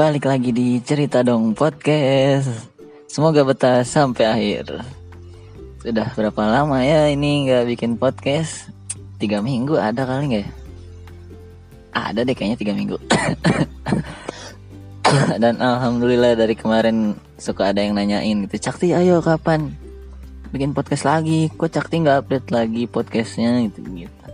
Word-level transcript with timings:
balik 0.00 0.32
lagi 0.32 0.48
di 0.48 0.80
cerita 0.80 1.20
dong 1.20 1.52
podcast. 1.52 2.72
Semoga 3.04 3.44
betah 3.44 3.84
sampai 3.84 4.24
akhir. 4.24 4.80
Sudah 5.84 6.08
berapa 6.16 6.40
lama 6.40 6.80
ya 6.80 7.12
ini 7.12 7.44
nggak 7.44 7.68
bikin 7.68 8.00
podcast? 8.00 8.72
Tiga 9.20 9.44
minggu 9.44 9.76
ada 9.76 10.08
kali 10.08 10.24
nggak 10.32 10.44
ya? 10.48 10.50
Ada 11.92 12.24
deh 12.24 12.32
kayaknya 12.32 12.56
tiga 12.56 12.72
minggu. 12.72 12.96
Dan 15.44 15.60
alhamdulillah 15.60 16.32
dari 16.32 16.56
kemarin 16.56 17.12
suka 17.36 17.68
ada 17.68 17.84
yang 17.84 17.92
nanyain 17.92 18.48
gitu. 18.48 18.56
Cakti 18.56 18.96
ayo 18.96 19.20
kapan 19.20 19.68
bikin 20.48 20.72
podcast 20.72 21.04
lagi? 21.04 21.52
Kok 21.52 21.76
Cakti 21.76 22.00
nggak 22.00 22.24
update 22.24 22.48
lagi 22.48 22.88
podcastnya 22.88 23.68
gitu 23.68 23.84
gitu. 23.84 24.24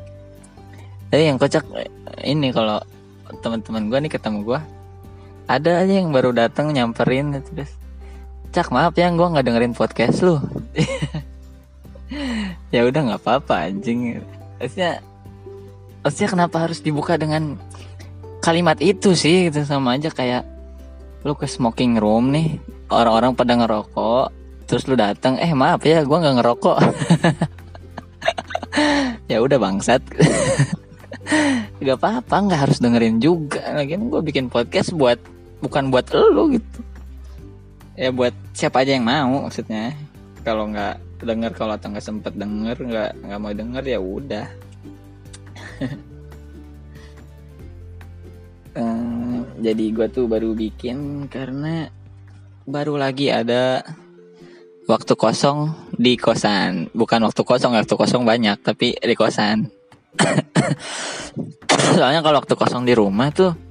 Tapi 1.11 1.27
yang 1.27 1.43
kocak 1.43 1.67
ini 2.23 2.55
kalau 2.55 2.79
teman-teman 3.43 3.91
gue 3.91 3.99
nih 4.07 4.15
ketemu 4.15 4.47
gue 4.47 4.76
ada 5.47 5.83
aja 5.83 5.95
yang 6.03 6.11
baru 6.11 6.35
datang 6.35 6.75
nyamperin 6.75 7.39
terus 7.43 7.71
cak 8.51 8.71
maaf 8.75 8.95
ya 8.99 9.11
gue 9.11 9.27
nggak 9.27 9.47
dengerin 9.47 9.75
podcast 9.75 10.23
lu. 10.23 10.39
Ya 12.71 12.87
udah 12.87 13.03
nggak 13.03 13.23
apa-apa 13.27 13.67
anjing. 13.67 14.23
Maksudnya 14.63 15.03
maksudnya 16.07 16.29
kenapa 16.31 16.57
harus 16.63 16.79
dibuka 16.79 17.19
dengan 17.19 17.59
kalimat 18.39 18.79
itu 18.79 19.19
sih? 19.19 19.51
Gitu 19.51 19.67
sama 19.67 19.99
aja 19.99 20.15
kayak 20.15 20.47
lu 21.27 21.35
ke 21.35 21.51
smoking 21.51 21.99
room 21.99 22.31
nih 22.31 22.63
orang-orang 22.95 23.35
pada 23.35 23.59
ngerokok 23.59 24.31
terus 24.71 24.87
lu 24.87 24.95
datang 24.95 25.35
eh 25.43 25.51
maaf 25.51 25.83
ya 25.83 26.07
gue 26.07 26.19
nggak 26.19 26.37
ngerokok. 26.43 26.79
Ya 29.27 29.43
udah 29.43 29.59
bangsat. 29.59 30.03
Gak 31.83 31.99
apa-apa 31.99 32.37
nggak 32.47 32.61
harus 32.69 32.79
dengerin 32.79 33.19
juga. 33.19 33.59
Lagi 33.75 33.99
gue 33.99 34.23
bikin 34.23 34.47
podcast 34.47 34.95
buat 34.95 35.19
bukan 35.61 35.89
buat 35.89 36.07
lo 36.13 36.53
gitu. 36.53 36.81
Ya 37.97 38.13
buat 38.13 38.35
siapa 38.53 38.85
aja 38.85 38.93
yang 38.97 39.09
mau 39.09 39.49
maksudnya. 39.49 39.97
Kalau 40.45 40.69
nggak 40.69 41.25
denger 41.25 41.53
kalau 41.57 41.73
atau 41.75 41.89
nggak 41.89 42.05
sempet 42.05 42.33
denger 42.37 42.77
nggak 42.77 43.11
nggak 43.25 43.41
mau 43.41 43.53
denger 43.57 43.85
ya 43.89 43.99
udah. 43.99 44.47
Um, 48.77 49.49
jadi 49.65 49.85
gue 49.93 50.07
tuh 50.13 50.29
baru 50.29 50.53
bikin 50.53 51.29
karena 51.33 51.89
baru 52.69 53.01
lagi 53.01 53.33
ada 53.33 53.81
waktu 54.85 55.17
kosong 55.17 55.73
di 55.97 56.21
kosan. 56.21 56.93
Bukan 56.93 57.25
waktu 57.25 57.43
kosong 57.43 57.73
waktu 57.73 57.95
kosong 57.97 58.29
banyak 58.29 58.61
tapi 58.61 58.93
di 58.93 59.15
kosan. 59.17 59.73
Soalnya 61.97 62.21
kalau 62.21 62.45
waktu 62.45 62.55
kosong 62.57 62.85
di 62.85 62.93
rumah 62.93 63.33
tuh 63.33 63.66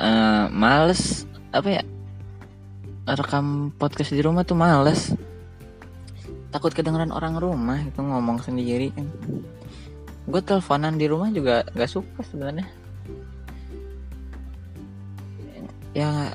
uh, 0.00 0.48
males 0.48 1.28
apa 1.52 1.68
ya 1.68 1.82
rekam 3.04 3.74
podcast 3.76 4.16
di 4.16 4.22
rumah 4.24 4.42
tuh 4.42 4.56
males. 4.56 5.12
Takut 6.50 6.74
kedengeran 6.74 7.14
orang 7.14 7.38
rumah 7.38 7.78
itu 7.78 8.00
ngomong 8.02 8.42
sendiri 8.42 8.90
kan. 8.90 9.06
Gue 10.26 10.42
teleponan 10.42 10.98
di 10.98 11.06
rumah 11.06 11.30
juga 11.30 11.62
gak 11.74 11.90
suka 11.90 12.22
sebenarnya. 12.26 12.66
Ya 15.94 16.34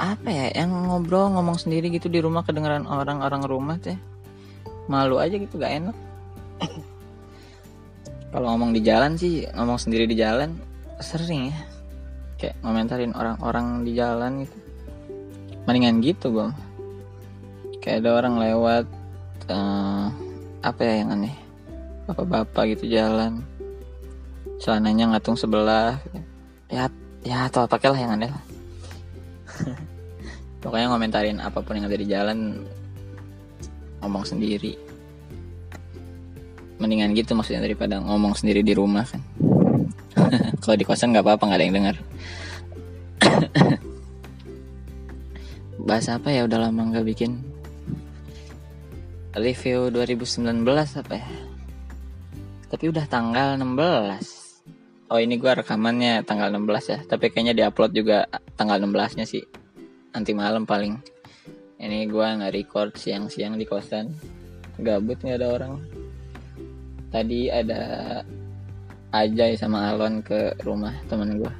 apa 0.00 0.28
ya 0.32 0.48
yang 0.56 0.72
ngobrol 0.88 1.28
ngomong 1.36 1.60
sendiri 1.60 1.92
gitu 1.92 2.08
di 2.08 2.24
rumah 2.24 2.40
kedengeran 2.40 2.88
orang-orang 2.88 3.44
rumah 3.44 3.76
teh 3.76 3.96
malu 4.88 5.20
aja 5.20 5.36
gitu 5.36 5.60
gak 5.60 5.76
enak. 5.76 5.96
Kalau 8.32 8.46
ngomong 8.54 8.72
di 8.72 8.80
jalan 8.84 9.16
sih 9.16 9.44
ngomong 9.56 9.76
sendiri 9.76 10.08
di 10.08 10.16
jalan 10.16 10.56
sering 11.00 11.52
ya 11.52 11.69
kayak 12.40 12.56
ngomentarin 12.64 13.12
orang-orang 13.12 13.84
di 13.84 13.92
jalan 13.92 14.48
gitu. 14.48 14.56
Mendingan 15.68 16.00
gitu 16.00 16.32
bang. 16.32 16.52
Kayak 17.84 17.96
ada 18.00 18.10
orang 18.16 18.34
lewat 18.40 18.84
uh, 19.52 20.08
apa 20.64 20.80
ya 20.80 21.04
yang 21.04 21.12
aneh? 21.12 21.36
Bapak-bapak 22.08 22.64
gitu 22.74 22.88
jalan. 22.88 23.44
Celananya 24.56 25.12
ngatung 25.12 25.36
sebelah. 25.36 26.00
Ya 26.72 26.88
ya 27.20 27.52
atau 27.52 27.68
pakailah 27.68 28.00
yang 28.00 28.16
aneh 28.16 28.32
lah. 28.32 28.44
Pokoknya 30.64 30.88
ngomentarin 30.88 31.38
apa 31.44 31.60
pun 31.60 31.76
yang 31.76 31.92
ada 31.92 32.00
di 32.00 32.08
jalan 32.08 32.64
ngomong 34.00 34.24
sendiri. 34.24 34.80
Mendingan 36.80 37.12
gitu 37.12 37.36
maksudnya 37.36 37.60
daripada 37.60 38.00
ngomong 38.00 38.32
sendiri 38.32 38.64
di 38.64 38.72
rumah 38.72 39.04
kan 39.04 39.20
kalau 40.62 40.76
di 40.76 40.84
kosan 40.86 41.12
nggak 41.12 41.24
apa-apa 41.26 41.42
nggak 41.46 41.58
ada 41.58 41.66
yang 41.66 41.76
dengar. 41.76 41.96
Bahas 45.88 46.06
apa 46.12 46.28
ya? 46.30 46.44
Udah 46.46 46.58
lama 46.68 46.90
nggak 46.90 47.06
bikin. 47.06 47.40
Review 49.34 49.94
2019 49.94 50.66
apa 50.74 51.14
ya? 51.14 51.28
Tapi 52.70 52.84
udah 52.90 53.06
tanggal 53.06 53.58
16 53.58 54.40
oh 55.10 55.18
ini 55.18 55.34
gua 55.36 55.58
rekamannya 55.58 56.22
tanggal 56.22 56.48
16 56.54 56.92
ya. 56.94 56.98
Tapi 57.04 57.34
kayaknya 57.34 57.54
diupload 57.54 57.92
juga 57.92 58.30
tanggal 58.54 58.78
16 58.78 59.18
nya 59.18 59.26
sih. 59.26 59.42
Nanti 60.14 60.32
malam 60.32 60.64
paling. 60.64 60.94
Ini 61.80 62.06
gua 62.06 62.38
nggak 62.38 62.54
record 62.54 62.90
siang-siang 62.94 63.58
di 63.58 63.66
kosan. 63.66 64.14
Gabut 64.78 65.18
nggak 65.20 65.38
ada 65.42 65.48
orang. 65.50 65.74
Tadi 67.10 67.50
ada 67.50 67.82
Ajay 69.10 69.58
sama 69.58 69.90
Alon 69.90 70.22
ke 70.22 70.54
rumah 70.62 70.94
temen 71.10 71.38
gue 71.38 71.52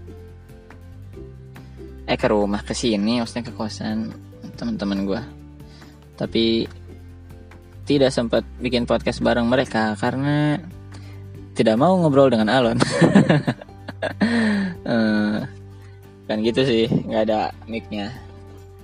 eh 2.10 2.18
ke 2.18 2.26
rumah 2.26 2.62
ke 2.62 2.74
sini 2.74 3.22
maksudnya 3.22 3.50
ke 3.50 3.54
kosan 3.54 4.10
teman-teman 4.58 5.06
gue 5.06 5.22
tapi 6.18 6.66
tidak 7.90 8.14
sempat 8.14 8.46
bikin 8.62 8.86
podcast 8.86 9.18
bareng 9.18 9.50
mereka 9.50 9.98
karena 9.98 10.62
tidak 11.58 11.74
mau 11.74 11.98
ngobrol 11.98 12.30
dengan 12.30 12.46
Alon. 12.48 12.78
Uh, 14.86 15.42
kan 16.30 16.38
gitu 16.46 16.62
sih 16.62 16.86
nggak 16.86 17.26
ada 17.26 17.50
micnya. 17.66 18.14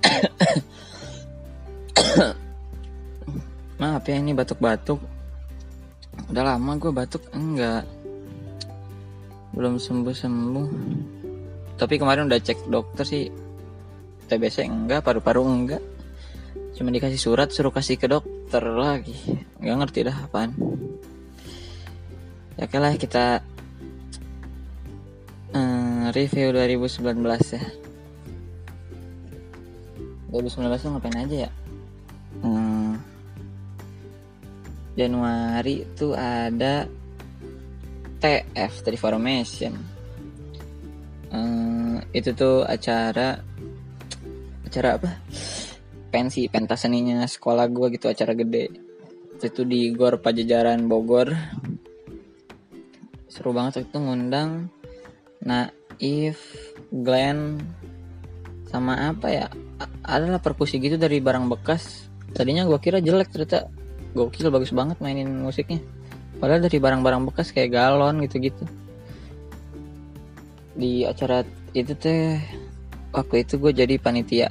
Maaf 3.79 4.03
ya 4.09 4.19
ini 4.19 4.35
batuk-batuk. 4.35 4.99
Udah 6.27 6.43
lama 6.43 6.75
gue 6.75 6.91
batuk 6.91 7.23
enggak 7.31 7.87
belum 9.57 9.81
sembuh 9.81 10.13
sembuh 10.13 10.67
tapi 11.77 12.01
kemarin 12.01 12.25
udah 12.25 12.41
cek 12.41 12.67
dokter 12.67 13.05
sih. 13.05 13.25
TBC 14.27 14.65
enggak 14.65 15.05
paru-paru 15.05 15.45
enggak. 15.45 15.83
Cuma 16.73 16.89
dikasih 16.89 17.21
surat 17.21 17.53
suruh 17.53 17.71
kasih 17.71 18.01
ke 18.01 18.09
dokter 18.09 18.65
lagi. 18.65 19.15
Nggak 19.61 19.77
ngerti 19.85 19.99
dah 20.09 20.17
apaan. 20.25 20.51
Ya 22.57 22.65
oke 22.65 22.77
lah 22.81 22.97
kita 22.97 23.45
uh, 25.53 26.05
review 26.11 26.49
2019 26.49 27.21
ya. 27.53 27.65
2019 30.33 30.81
tuh 30.81 30.91
ngapain 30.91 31.17
aja 31.23 31.37
ya? 31.47 31.51
Hmm, 32.41 32.99
Januari 34.97 35.85
itu 35.85 36.17
ada 36.17 36.89
TF 38.17 38.73
Transformation 38.81 39.97
uh, 41.31 41.97
itu 42.15 42.29
tuh 42.33 42.63
acara 42.63 43.39
acara 44.67 44.89
apa? 44.99 45.09
Pensi 46.11 46.47
pentas 46.47 46.87
seninya 46.87 47.23
sekolah 47.23 47.67
gue 47.71 47.87
gitu 47.95 48.07
acara 48.11 48.35
gede. 48.35 48.71
Itu 49.37 49.63
di 49.67 49.91
Gor 49.93 50.19
Pajajaran 50.19 50.87
Bogor. 50.87 51.31
Seru 53.27 53.51
banget 53.53 53.85
itu 53.85 53.97
ngundang 53.99 54.71
Naif 55.43 56.39
Glenn 56.89 57.59
sama 58.67 59.11
apa 59.13 59.27
ya? 59.29 59.47
Adalah 60.03 60.41
perkusi 60.41 60.79
gitu 60.79 60.95
dari 60.95 61.19
barang 61.19 61.47
bekas. 61.51 62.07
Tadinya 62.31 62.67
gue 62.67 62.79
kira 62.79 63.03
jelek 63.03 63.31
ternyata. 63.31 63.71
Gokil 64.07 64.49
bagus 64.49 64.73
banget 64.73 64.97
mainin 64.97 65.29
musiknya 65.29 65.77
padahal 66.37 66.65
dari 66.65 66.77
barang-barang 66.77 67.33
bekas 67.33 67.53
kayak 67.53 67.73
galon 67.73 68.21
gitu-gitu. 68.25 68.65
Di 70.77 71.05
acara 71.05 71.41
itu 71.73 71.93
teh 71.97 72.37
waktu 73.13 73.45
itu 73.45 73.57
gue 73.57 73.71
jadi 73.73 73.95
panitia. 73.97 74.49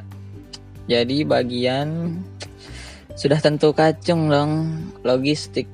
Jadi 0.87 1.27
bagian 1.27 2.19
sudah 3.17 3.41
tentu 3.41 3.73
kacung 3.73 4.31
dong 4.31 4.53
logistik. 5.03 5.67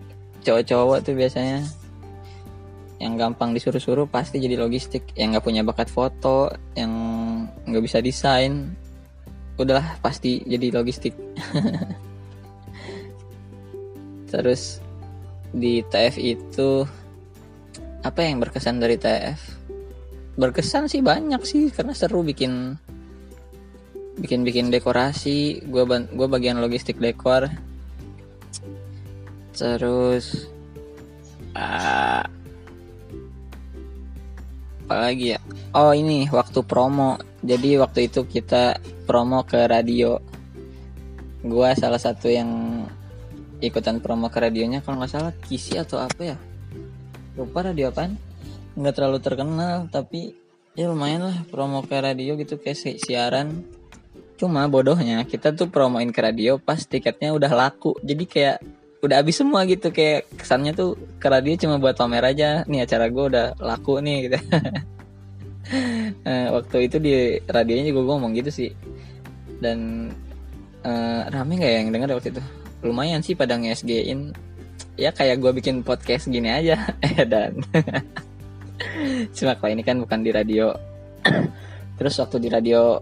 Cowok-cowok 0.47 0.99
tuh 1.05 1.15
biasanya. 1.17 1.61
Yang 3.03 3.15
gampang 3.19 3.51
disuruh-suruh 3.51 4.07
pasti 4.07 4.39
jadi 4.39 4.61
logistik. 4.61 5.11
Yang 5.19 5.37
nggak 5.37 5.45
punya 5.45 5.63
bakat 5.67 5.91
foto 5.91 6.55
yang 6.79 6.93
nggak 7.67 7.83
bisa 7.83 7.99
desain. 7.99 8.73
Udahlah 9.59 9.99
pasti 10.01 10.41
jadi 10.47 10.71
logistik. 10.71 11.19
Terus 14.33 14.81
di 15.53 15.85
TF 15.85 16.17
itu 16.17 16.85
apa 18.03 18.21
yang 18.25 18.43
berkesan 18.43 18.83
dari 18.83 18.99
TF 18.99 19.63
berkesan 20.33 20.89
sih 20.89 21.05
banyak 21.05 21.45
sih 21.45 21.69
karena 21.69 21.93
seru 21.93 22.25
bikin 22.25 22.81
bikin 24.17 24.45
bikin 24.45 24.67
dekorasi 24.69 25.65
gue 25.65 25.85
gue 25.89 26.29
bagian 26.29 26.61
logistik 26.61 27.01
dekor. 27.01 27.49
Terus 29.53 30.49
uh, 31.53 32.25
apa 34.83 34.95
lagi 34.97 35.37
ya? 35.37 35.41
Oh 35.77 35.93
ini 35.93 36.29
waktu 36.33 36.61
promo. 36.65 37.21
Jadi 37.45 37.77
waktu 37.81 38.09
itu 38.09 38.25
kita 38.25 38.81
promo 39.05 39.45
ke 39.45 39.69
radio. 39.69 40.17
Gue 41.43 41.69
salah 41.77 42.01
satu 42.01 42.31
yang 42.31 42.51
ikutan 43.63 44.03
promo 44.03 44.27
ke 44.27 44.43
radionya 44.43 44.83
kalau 44.83 44.99
nggak 44.99 45.13
salah 45.15 45.33
kisi 45.47 45.79
atau 45.79 46.03
apa 46.03 46.35
ya? 46.35 46.37
Lupa 47.39 47.65
radio 47.65 47.95
apa 47.95 48.11
nggak 48.73 48.95
terlalu 48.97 49.19
terkenal 49.23 49.87
tapi 49.93 50.35
ya 50.73 50.89
lumayan 50.89 51.29
lah 51.29 51.39
promo 51.49 51.85
ke 51.85 51.95
radio 51.95 52.35
gitu 52.35 52.59
kayak 52.59 52.77
si 52.77 52.99
siaran. 52.99 53.63
Cuma 54.35 54.67
bodohnya 54.67 55.23
kita 55.23 55.55
tuh 55.55 55.71
promoin 55.71 56.11
ke 56.11 56.19
radio 56.19 56.59
pas 56.59 56.83
tiketnya 56.83 57.31
udah 57.31 57.53
laku. 57.55 57.95
Jadi 58.03 58.25
kayak 58.27 58.57
udah 59.03 59.23
habis 59.23 59.39
semua 59.39 59.63
gitu 59.67 59.91
kayak 59.95 60.27
kesannya 60.35 60.75
tuh 60.75 60.99
ke 61.23 61.27
radio 61.31 61.55
cuma 61.55 61.79
buat 61.79 61.95
pamer 61.95 62.27
aja. 62.27 62.67
Nih 62.67 62.83
acara 62.83 63.07
gue 63.07 63.25
udah 63.31 63.47
laku 63.63 64.03
nih 64.03 64.19
gitu. 64.27 64.39
Nah, 66.27 66.51
waktu 66.59 66.91
itu 66.91 66.97
di 66.99 67.39
radionya 67.47 67.95
juga 67.95 68.01
gue 68.03 68.15
ngomong 68.19 68.35
gitu 68.35 68.51
sih. 68.51 68.71
Dan 69.63 70.11
uh, 70.83 71.31
rame 71.31 71.55
nggak 71.55 71.71
ya 71.71 71.79
yang 71.79 71.91
denger 71.95 72.19
waktu 72.19 72.35
itu 72.35 72.43
lumayan 72.83 73.23
sih 73.23 73.39
pada 73.39 73.55
nge-SG-in 73.59 74.35
ya 74.99 75.11
kayak 75.15 75.41
gue 75.41 75.53
bikin 75.57 75.81
podcast 75.81 76.29
gini 76.29 76.51
aja 76.53 76.77
eh 77.01 77.25
dan 77.33 77.59
cuma 79.37 79.57
kalau 79.57 79.71
ini 79.73 79.83
kan 79.87 80.03
bukan 80.03 80.21
di 80.21 80.31
radio 80.35 80.75
terus 81.99 82.19
waktu 82.19 82.43
di 82.43 82.49
radio 82.51 82.99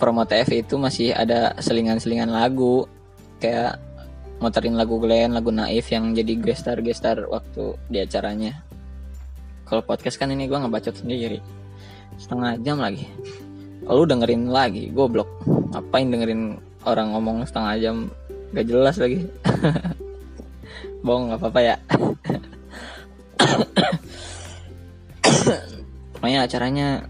promo 0.00 0.24
TF 0.24 0.48
itu 0.54 0.74
masih 0.80 1.12
ada 1.12 1.52
selingan-selingan 1.60 2.30
lagu 2.30 2.86
kayak 3.42 3.78
muterin 4.38 4.78
lagu 4.78 5.02
Glenn, 5.02 5.34
lagu 5.34 5.50
Naif 5.50 5.90
yang 5.90 6.14
jadi 6.14 6.38
gestar-gestar 6.38 7.26
waktu 7.26 7.74
di 7.90 7.98
acaranya. 7.98 8.62
Kalau 9.66 9.82
podcast 9.82 10.16
kan 10.16 10.30
ini 10.30 10.46
gue 10.46 10.54
ngebacot 10.54 10.94
sendiri. 11.02 11.42
Setengah 12.16 12.56
jam 12.62 12.78
lagi. 12.78 13.04
Lalu 13.84 14.02
dengerin 14.14 14.42
lagi, 14.48 14.94
goblok. 14.94 15.28
Ngapain 15.74 16.08
dengerin 16.08 16.42
orang 16.86 17.12
ngomong 17.12 17.44
setengah 17.44 17.74
jam 17.82 17.96
gak 18.52 18.66
jelas 18.66 18.96
lagi. 18.96 19.26
Bohong 21.04 21.30
gak 21.32 21.40
apa-apa 21.40 21.60
ya. 21.62 21.76
Pokoknya 26.16 26.44
acaranya 26.44 27.06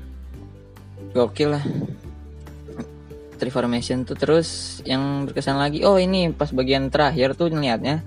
gokil 1.17 1.57
lah. 1.57 1.65
Triformation 3.39 4.03
tuh 4.03 4.19
terus 4.19 4.83
yang 4.83 5.23
berkesan 5.31 5.63
lagi 5.63 5.87
oh 5.87 5.95
ini 5.95 6.35
pas 6.35 6.51
bagian 6.51 6.91
terakhir 6.91 7.39
tuh 7.39 7.55
ngeliatnya 7.55 8.03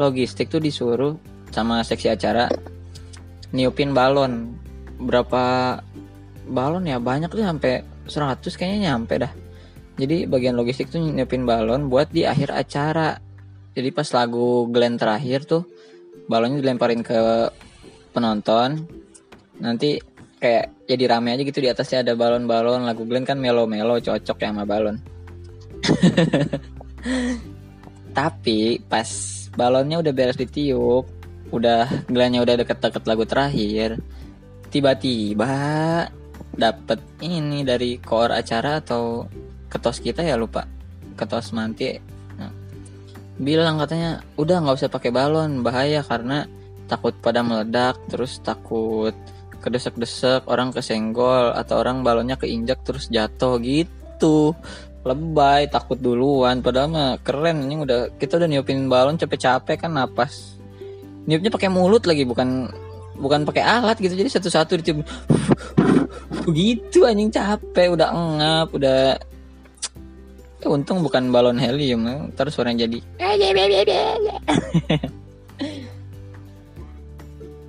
logistik 0.00 0.48
tuh 0.48 0.64
disuruh 0.64 1.20
sama 1.52 1.84
seksi 1.84 2.08
acara 2.08 2.48
niupin 3.52 3.92
balon 3.92 4.56
berapa 4.96 5.76
balon 6.48 6.88
ya 6.88 6.96
banyak 6.96 7.28
tuh 7.28 7.44
sampai 7.44 7.84
100 8.08 8.40
kayaknya 8.56 8.96
nyampe 8.96 9.20
dah 9.20 9.32
jadi 10.02 10.26
bagian 10.26 10.58
logistik 10.58 10.90
tuh 10.90 10.98
niupin 10.98 11.46
balon 11.46 11.86
buat 11.86 12.10
di 12.10 12.26
akhir 12.26 12.50
acara. 12.50 13.22
Jadi 13.72 13.88
pas 13.94 14.08
lagu 14.10 14.66
Glenn 14.66 14.98
terakhir 14.98 15.46
tuh 15.46 15.62
balonnya 16.26 16.58
dilemparin 16.58 17.06
ke 17.06 17.46
penonton. 18.10 18.82
Nanti 19.62 20.02
kayak 20.42 20.90
jadi 20.90 21.04
rame 21.06 21.38
aja 21.38 21.46
gitu 21.46 21.62
di 21.62 21.70
atasnya 21.70 22.02
ada 22.02 22.18
balon-balon. 22.18 22.82
Lagu 22.82 23.06
Glenn 23.06 23.22
kan 23.22 23.38
melo-melo 23.38 24.02
cocok 24.02 24.42
ya 24.42 24.50
sama 24.50 24.66
balon. 24.66 24.98
Tapi 28.18 28.82
pas 28.90 29.08
balonnya 29.54 30.02
udah 30.02 30.12
beres 30.12 30.36
ditiup 30.36 31.22
udah 31.52 32.08
Glennnya 32.08 32.40
udah 32.40 32.64
deket-deket 32.64 33.04
lagu 33.04 33.28
terakhir 33.28 34.00
tiba-tiba 34.72 35.52
dapet 36.56 37.00
ini 37.20 37.60
dari 37.60 38.00
koor 38.00 38.32
acara 38.32 38.80
atau 38.80 39.28
ketos 39.72 40.04
kita 40.04 40.20
ya 40.20 40.36
lupa. 40.36 40.68
Ketos 41.16 41.56
manti 41.56 41.96
nah, 42.36 42.52
bilang 43.40 43.80
katanya 43.80 44.20
udah 44.36 44.60
nggak 44.60 44.76
usah 44.76 44.92
pakai 44.92 45.08
balon 45.08 45.64
bahaya 45.64 46.04
karena 46.04 46.44
takut 46.92 47.16
pada 47.24 47.40
meledak 47.40 47.96
terus 48.12 48.36
takut 48.44 49.16
kedesek-desek 49.62 50.50
orang 50.50 50.74
kesenggol 50.74 51.54
atau 51.54 51.78
orang 51.78 52.02
balonnya 52.02 52.36
keinjak 52.36 52.82
terus 52.82 53.08
jatuh 53.08 53.62
gitu. 53.62 54.52
Lebay 55.06 55.70
takut 55.70 55.96
duluan. 55.96 56.60
Padahal 56.60 56.90
mah 56.90 57.10
keren 57.22 57.70
ini 57.70 57.86
udah 57.86 58.18
kita 58.18 58.42
udah 58.42 58.50
niupin 58.50 58.90
balon 58.90 59.16
capek-capek 59.16 59.86
kan 59.86 59.94
napas. 59.94 60.58
Niupnya 61.24 61.54
pakai 61.54 61.70
mulut 61.70 62.02
lagi 62.04 62.26
bukan 62.26 62.66
bukan 63.18 63.46
pakai 63.46 63.62
alat 63.62 63.96
gitu. 64.02 64.18
Jadi 64.18 64.30
satu-satu 64.30 64.72
ditiup. 64.82 64.98
Begitu 66.46 66.98
anjing 67.08 67.30
capek 67.30 67.94
udah 67.94 68.08
engap 68.10 68.68
udah 68.74 69.18
untung 70.68 71.02
bukan 71.02 71.32
balon 71.32 71.58
helium 71.58 72.06
terus 72.36 72.54
suaranya 72.54 72.86
jadi. 72.86 72.98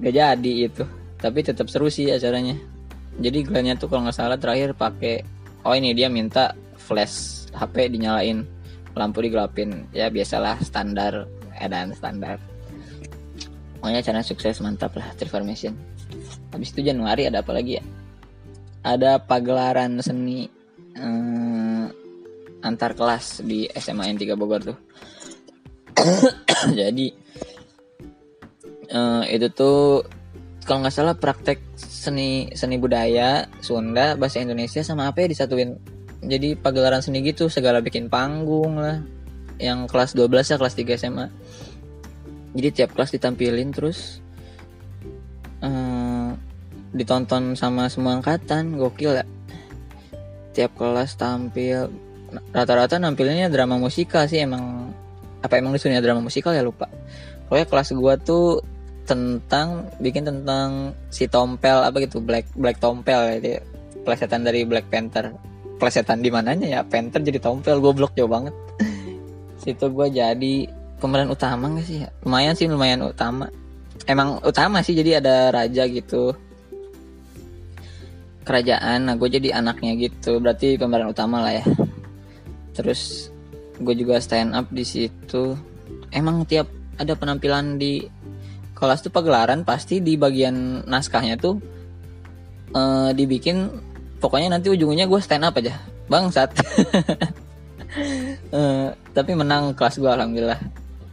Gak 0.03 0.13
jadi 0.13 0.51
itu. 0.67 0.83
Tapi 1.17 1.39
tetap 1.41 1.71
seru 1.71 1.87
sih 1.87 2.11
acaranya. 2.11 2.59
Jadi 3.17 3.45
Glennnya 3.45 3.77
tuh 3.77 3.87
kalau 3.87 4.03
nggak 4.09 4.17
salah 4.17 4.35
terakhir 4.41 4.73
pakai 4.75 5.23
oh 5.63 5.71
ini 5.77 5.93
dia 5.95 6.09
minta 6.09 6.51
flash 6.75 7.47
HP 7.55 7.93
dinyalain 7.93 8.43
lampu 8.97 9.23
digelapin. 9.23 9.87
Ya 9.95 10.11
biasalah 10.11 10.59
standar 10.59 11.29
edan 11.55 11.95
standar. 11.95 12.41
Pokoknya 13.79 14.03
acaranya 14.03 14.25
sukses 14.25 14.59
mantap 14.63 14.95
lah 14.95 15.07
Triformation 15.15 15.75
habis 16.53 16.69
itu 16.69 16.85
Januari 16.85 17.25
ada 17.25 17.41
apa 17.41 17.51
lagi 17.51 17.81
ya? 17.81 17.83
Ada 18.85 19.17
pagelaran 19.17 19.97
seni 20.03 20.45
eh, 20.93 21.85
antar 22.63 22.95
kelas 22.95 23.43
di 23.43 23.67
SMA 23.75 24.09
N3 24.15 24.23
Bogor 24.39 24.61
tuh. 24.63 24.77
Jadi 26.79 27.07
eh, 28.89 29.23
itu 29.29 29.47
tuh 29.51 30.01
kalau 30.63 30.79
nggak 30.87 30.95
salah 30.95 31.15
praktek 31.19 31.59
seni 31.75 32.47
seni 32.55 32.79
budaya 32.79 33.51
Sunda 33.59 34.15
bahasa 34.15 34.39
Indonesia 34.39 34.81
sama 34.81 35.11
apa 35.11 35.27
ya 35.27 35.27
disatuin. 35.29 35.75
Jadi 36.23 36.55
pagelaran 36.55 37.03
seni 37.03 37.19
gitu 37.19 37.51
segala 37.51 37.83
bikin 37.83 38.07
panggung 38.07 38.79
lah. 38.79 39.03
Yang 39.59 39.91
kelas 39.91 40.11
12 40.15 40.55
ya 40.55 40.57
kelas 40.57 40.75
3 40.79 41.01
SMA 41.03 41.27
jadi 42.53 42.69
tiap 42.69 42.93
kelas 42.93 43.09
ditampilin 43.17 43.73
terus 43.73 44.21
uh, 45.65 46.37
ditonton 46.93 47.57
sama 47.57 47.89
semua 47.89 48.21
angkatan 48.21 48.77
gokil 48.77 49.17
ya. 49.17 49.25
Tiap 50.53 50.77
kelas 50.77 51.17
tampil 51.17 51.89
rata-rata 52.53 52.97
nampilnya 53.01 53.49
drama 53.49 53.77
musikal 53.77 54.25
sih 54.29 54.41
emang 54.41 54.93
apa 55.43 55.59
emang 55.59 55.75
disuruhnya 55.75 55.99
drama 55.99 56.23
musikal 56.23 56.55
ya 56.55 56.63
lupa. 56.63 56.87
Pokoknya 57.51 57.67
kelas 57.67 57.89
gua 57.99 58.15
tuh 58.15 58.63
tentang 59.03 59.91
bikin 59.99 60.23
tentang 60.23 60.95
si 61.11 61.27
Tompel 61.27 61.83
apa 61.83 61.99
gitu 61.99 62.23
Black 62.23 62.47
Black 62.55 62.79
Tompel 62.79 63.43
itu 63.43 63.59
plesetan 64.07 64.47
dari 64.47 64.63
Black 64.63 64.87
Panther. 64.87 65.35
Plesetan 65.77 66.23
di 66.23 66.31
mananya 66.31 66.79
ya? 66.79 66.81
Panther 66.87 67.19
jadi 67.19 67.43
Tompel 67.43 67.83
goblok 67.83 68.15
jauh 68.15 68.31
banget. 68.31 68.55
Situ 69.61 69.91
gue 69.91 70.07
jadi 70.07 70.55
pemeran 71.03 71.27
utama 71.27 71.67
gak 71.75 71.83
sih 71.83 72.07
lumayan 72.23 72.55
sih 72.55 72.71
lumayan 72.71 73.03
utama. 73.03 73.51
Emang 74.07 74.39
utama 74.39 74.79
sih 74.79 74.95
jadi 74.95 75.19
ada 75.19 75.51
raja 75.51 75.83
gitu. 75.91 76.31
Kerajaan 78.47 79.11
nah 79.11 79.15
gue 79.19 79.27
jadi 79.27 79.59
anaknya 79.59 79.99
gitu. 79.99 80.39
Berarti 80.39 80.79
pemeran 80.79 81.11
utama 81.11 81.43
lah 81.43 81.59
ya 81.59 81.65
terus 82.73 83.29
gue 83.79 83.95
juga 83.97 84.19
stand 84.21 84.53
up 84.53 84.69
di 84.69 84.85
situ. 84.85 85.57
Emang 86.13 86.45
tiap 86.45 86.69
ada 86.97 87.17
penampilan 87.17 87.81
di 87.81 88.05
kelas 88.77 89.05
tuh 89.05 89.13
pagelaran 89.13 89.63
pasti 89.63 90.03
di 90.03 90.19
bagian 90.19 90.83
naskahnya 90.85 91.39
tuh 91.39 91.57
uh, 92.75 93.09
dibikin 93.15 93.69
pokoknya 94.19 94.57
nanti 94.57 94.67
ujungnya 94.69 95.09
gue 95.09 95.21
stand 95.21 95.45
up 95.45 95.57
aja. 95.57 95.79
Bangsat. 96.09 96.49
Uh, 98.53 98.91
tapi 99.17 99.31
menang 99.33 99.73
kelas 99.73 99.97
gue 99.97 100.09
alhamdulillah. 100.09 100.59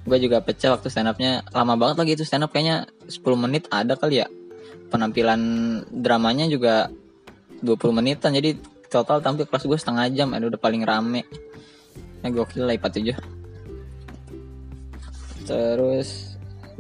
Gue 0.04 0.18
juga 0.18 0.40
pecah 0.42 0.74
waktu 0.74 0.88
stand 0.90 1.12
upnya. 1.12 1.44
Lama 1.52 1.76
banget 1.76 1.96
lagi 2.00 2.12
itu 2.18 2.24
stand 2.26 2.44
up 2.44 2.52
kayaknya 2.52 2.88
10 3.06 3.22
menit 3.38 3.68
ada 3.70 3.94
kali 3.96 4.24
ya. 4.24 4.26
Penampilan 4.90 5.40
dramanya 5.88 6.50
juga 6.50 6.90
20 7.62 7.76
menitan 7.92 8.32
jadi 8.34 8.56
total 8.90 9.22
tampil 9.22 9.46
kelas 9.46 9.64
gue 9.68 9.78
setengah 9.78 10.10
jam 10.10 10.34
aduh 10.34 10.50
udah 10.50 10.58
paling 10.58 10.82
rame 10.82 11.22
nah 12.20 12.28
gokil 12.28 12.68
lah 12.68 12.76
IPA 12.76 13.16
7 13.16 15.48
terus 15.50 16.30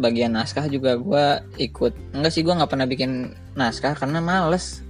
bagian 0.00 0.32
naskah 0.32 0.64
juga 0.66 0.96
gue 0.96 1.24
ikut. 1.68 2.16
Enggak 2.16 2.32
sih 2.32 2.40
gue 2.40 2.56
nggak 2.56 2.70
pernah 2.72 2.88
bikin 2.88 3.36
naskah 3.52 3.92
karena 3.92 4.24
males. 4.24 4.80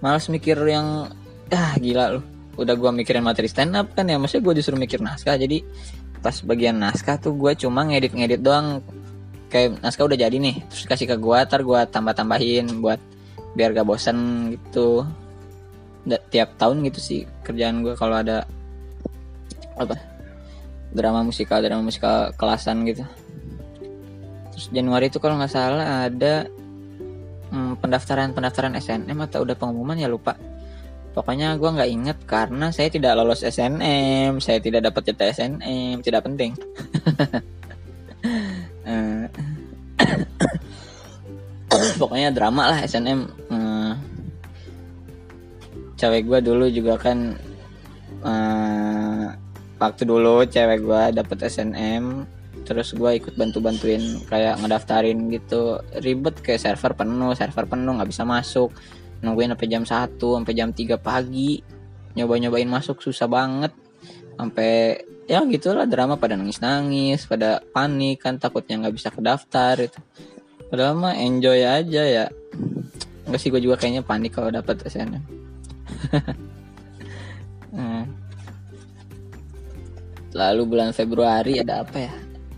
Malas 0.00 0.32
mikir 0.32 0.56
yang 0.64 1.12
ah 1.52 1.76
gila 1.76 2.16
lu. 2.16 2.20
Udah 2.56 2.72
gue 2.72 2.90
mikirin 2.90 3.20
materi 3.20 3.52
stand 3.52 3.76
up 3.76 3.92
kan 3.92 4.08
ya 4.08 4.16
maksudnya 4.16 4.48
gue 4.48 4.64
disuruh 4.64 4.80
mikir 4.80 5.04
naskah. 5.04 5.36
Jadi 5.36 5.60
pas 6.24 6.32
bagian 6.40 6.80
naskah 6.80 7.20
tuh 7.20 7.36
gue 7.36 7.52
cuma 7.60 7.84
ngedit-ngedit 7.84 8.40
doang. 8.40 8.80
Kayak 9.52 9.76
naskah 9.84 10.08
udah 10.08 10.16
jadi 10.16 10.36
nih 10.40 10.64
terus 10.72 10.88
kasih 10.88 11.06
ke 11.10 11.16
gue 11.20 11.38
tar 11.44 11.60
gue 11.60 11.80
tambah-tambahin 11.92 12.80
buat 12.80 12.98
biar 13.52 13.76
gak 13.76 13.84
bosan 13.84 14.48
gitu. 14.56 15.04
Tiap 16.08 16.56
tahun 16.56 16.80
gitu 16.88 16.98
sih 16.98 17.20
kerjaan 17.44 17.84
gue 17.84 17.92
kalau 17.92 18.24
ada 18.24 18.48
apa 19.80 19.96
drama 20.92 21.24
musikal 21.24 21.64
drama 21.64 21.80
musikal 21.80 22.36
kelasan 22.36 22.84
gitu 22.84 23.02
terus 24.52 24.68
Januari 24.68 25.08
itu 25.08 25.16
kalau 25.16 25.40
nggak 25.40 25.52
salah 25.52 26.04
ada 26.04 26.44
hmm, 27.48 27.80
pendaftaran 27.80 28.36
pendaftaran 28.36 28.76
SNM 28.76 29.16
atau 29.24 29.42
udah 29.42 29.56
pengumuman 29.56 29.96
ya 29.96 30.10
lupa 30.10 30.36
Pokoknya 31.10 31.58
gue 31.58 31.66
nggak 31.66 31.90
inget 31.90 32.18
karena 32.22 32.70
saya 32.70 32.86
tidak 32.86 33.18
lolos 33.18 33.42
SNM, 33.42 34.38
saya 34.38 34.62
tidak 34.62 34.86
dapat 34.86 35.10
jatah 35.10 35.34
SNM, 35.34 35.98
tidak 36.02 36.22
penting. 36.26 36.54
Eh, 38.90 39.24
pokoknya 42.00 42.32
drama 42.32 42.74
lah 42.74 42.84
SNM. 42.84 43.20
Uh, 43.48 43.92
cewek 45.96 46.28
gue 46.28 46.38
dulu 46.44 46.66
juga 46.68 47.00
kan 47.00 47.36
uh, 48.24 48.79
waktu 49.80 50.04
dulu 50.04 50.44
cewek 50.44 50.84
gue 50.84 51.02
dapet 51.16 51.48
SNM 51.48 52.28
terus 52.68 52.92
gue 52.92 53.10
ikut 53.16 53.34
bantu-bantuin 53.34 54.20
kayak 54.28 54.60
ngedaftarin 54.60 55.32
gitu. 55.32 55.80
Ribet 55.96 56.38
kayak 56.44 56.60
server 56.60 56.92
penuh 56.92 57.32
server 57.32 57.64
penuh 57.64 57.96
nggak 57.96 58.10
bisa 58.12 58.22
masuk. 58.28 58.70
Nungguin 59.24 59.52
sampai 59.56 59.68
jam 59.68 59.84
1 59.88 60.20
sampai 60.20 60.54
jam 60.54 60.68
3 60.70 61.00
pagi. 61.00 61.64
Nyoba-nyobain 62.14 62.68
masuk 62.68 63.00
susah 63.00 63.26
banget. 63.26 63.72
Sampai 64.36 65.02
ya 65.24 65.40
gitulah 65.48 65.88
drama 65.88 66.20
pada 66.20 66.36
nangis-nangis 66.36 67.24
pada 67.24 67.62
panik 67.72 68.18
kan 68.20 68.36
takutnya 68.36 68.82
nggak 68.82 68.98
bisa 68.98 69.14
kedaftar 69.14 69.78
itu 69.78 70.02
padahal 70.66 70.98
mah 70.98 71.14
enjoy 71.16 71.64
aja 71.64 72.02
ya. 72.04 72.26
Nggak 73.24 73.40
sih 73.40 73.48
gue 73.48 73.62
juga 73.62 73.80
kayaknya 73.80 74.02
panik 74.04 74.36
kalau 74.36 74.50
dapat 74.52 74.84
SNM 74.84 75.22
hmm. 77.74 78.19
Lalu 80.34 80.62
bulan 80.66 80.94
Februari 80.94 81.58
ada 81.58 81.82
apa 81.82 81.98
ya? 82.06 82.12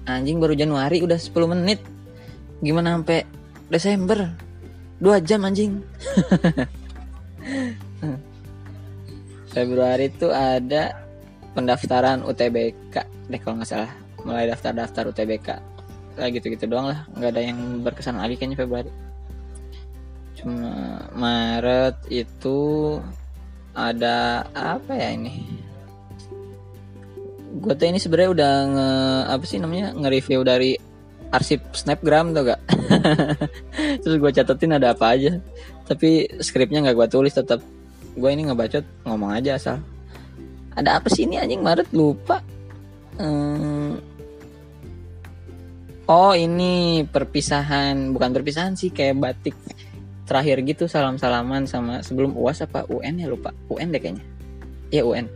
Anjing 0.08 0.42
baru 0.42 0.54
Januari 0.58 1.00
udah 1.00 1.16
10 1.16 1.52
menit. 1.54 1.80
Gimana 2.62 2.98
sampai 2.98 3.22
Desember? 3.70 4.28
Dua 5.02 5.18
jam 5.18 5.42
anjing. 5.42 5.82
Februari 9.54 10.08
itu 10.08 10.30
ada 10.30 10.96
pendaftaran 11.52 12.24
UTBK 12.24 12.94
deh 13.28 13.40
kalau 13.42 13.60
nggak 13.60 13.68
salah. 13.68 13.92
Mulai 14.22 14.48
daftar-daftar 14.54 15.10
UTBK 15.10 15.48
kayak 16.16 16.30
gitu-gitu 16.38 16.70
doang 16.70 16.92
lah. 16.92 17.04
Nggak 17.18 17.30
ada 17.34 17.42
yang 17.42 17.58
berkesan 17.82 18.16
lagi 18.18 18.38
kayaknya 18.38 18.58
Februari. 18.62 18.90
Cuma 20.38 21.02
Maret 21.14 22.10
itu 22.10 22.98
ada 23.72 24.44
apa 24.52 24.92
ya 24.92 25.16
ini 25.16 25.71
gue 27.52 27.74
tuh 27.76 27.84
ini 27.84 28.00
sebenarnya 28.00 28.30
udah 28.32 28.52
nge 28.72 28.88
apa 29.36 29.44
sih 29.44 29.58
namanya 29.60 29.92
nge-review 29.92 30.40
dari 30.40 30.72
arsip 31.32 31.60
snapgram 31.72 32.32
tuh 32.32 32.52
gak? 32.52 32.60
Terus 34.04 34.16
gue 34.20 34.30
catetin 34.32 34.76
ada 34.76 34.92
apa 34.96 35.12
aja. 35.16 35.36
Tapi 35.88 36.40
skripnya 36.40 36.84
nggak 36.84 36.96
gue 36.96 37.08
tulis 37.08 37.32
tetap 37.32 37.60
gue 38.12 38.30
ini 38.32 38.48
ngebacot 38.48 38.84
ngomong 39.04 39.32
aja 39.36 39.56
asal. 39.56 39.76
Ada 40.72 41.00
apa 41.00 41.08
sih 41.12 41.28
ini 41.28 41.36
anjing? 41.40 41.60
Maret 41.60 41.88
lupa. 41.92 42.40
Hmm. 43.20 44.00
oh 46.08 46.32
ini 46.32 47.04
perpisahan. 47.04 48.12
Bukan 48.12 48.32
perpisahan 48.32 48.76
sih 48.76 48.88
kayak 48.92 49.20
batik 49.20 49.56
terakhir 50.24 50.64
gitu 50.64 50.84
salam 50.88 51.20
salaman 51.20 51.68
sama 51.68 52.00
sebelum 52.00 52.32
uas 52.36 52.64
apa 52.64 52.88
UN 52.88 53.20
ya 53.20 53.28
lupa. 53.28 53.52
UN 53.68 53.92
deh 53.92 54.00
kayaknya 54.00 54.24
ya 54.92 55.02
UN 55.02 55.26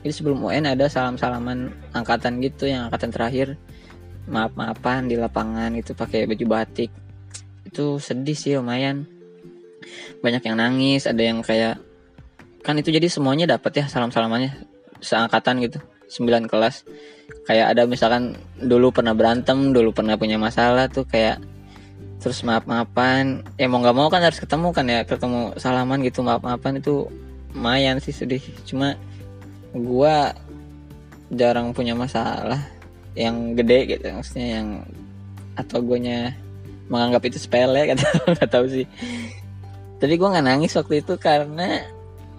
jadi 0.00 0.12
sebelum 0.16 0.40
UN 0.40 0.64
ada 0.64 0.88
salam 0.88 1.20
salaman 1.20 1.74
angkatan 1.92 2.40
gitu 2.40 2.64
yang 2.70 2.88
angkatan 2.88 3.12
terakhir. 3.12 3.60
Maaf 4.30 4.54
maafan 4.56 5.10
di 5.10 5.18
lapangan 5.18 5.74
itu 5.76 5.92
pakai 5.92 6.24
baju 6.24 6.44
batik. 6.48 6.88
Itu 7.66 8.00
sedih 8.00 8.36
sih 8.36 8.56
lumayan. 8.56 9.04
Banyak 10.24 10.42
yang 10.44 10.56
nangis 10.56 11.04
ada 11.04 11.20
yang 11.20 11.44
kayak 11.44 11.80
kan 12.60 12.76
itu 12.76 12.92
jadi 12.92 13.08
semuanya 13.08 13.56
dapat 13.56 13.80
ya 13.80 13.84
salam 13.88 14.12
salamannya 14.12 14.52
seangkatan 15.00 15.64
gitu 15.64 15.78
9 16.08 16.48
kelas. 16.48 16.88
Kayak 17.44 17.76
ada 17.76 17.82
misalkan 17.84 18.40
dulu 18.56 18.92
pernah 18.92 19.12
berantem 19.12 19.72
dulu 19.76 19.92
pernah 19.92 20.16
punya 20.16 20.40
masalah 20.40 20.88
tuh 20.88 21.04
kayak 21.04 21.40
terus 22.20 22.44
maaf 22.44 22.68
maafan 22.68 23.48
ya 23.56 23.64
mau 23.64 23.80
nggak 23.80 23.96
mau 23.96 24.12
kan 24.12 24.20
harus 24.20 24.36
ketemu 24.36 24.76
kan 24.76 24.84
ya 24.84 25.08
ketemu 25.08 25.56
salaman 25.56 26.04
gitu 26.04 26.20
maaf 26.20 26.44
maafan 26.44 26.76
itu 26.76 27.08
lumayan 27.54 27.98
sih 27.98 28.14
sedih. 28.14 28.42
Cuma 28.66 28.94
gua 29.74 30.34
jarang 31.30 31.70
punya 31.70 31.94
masalah 31.94 32.58
yang 33.14 33.54
gede 33.54 33.96
gitu. 33.96 34.06
Maksudnya 34.10 34.48
yang 34.60 34.68
atau 35.58 35.82
gue 35.82 35.98
nya 36.00 36.34
menganggap 36.90 37.22
itu 37.30 37.38
sepele 37.38 37.86
kata 37.94 38.04
nggak 38.34 38.50
tahu 38.50 38.66
sih. 38.66 38.86
Tapi 40.00 40.14
gue 40.16 40.28
nggak 40.28 40.46
nangis 40.46 40.74
waktu 40.74 41.04
itu 41.04 41.14
karena 41.20 41.84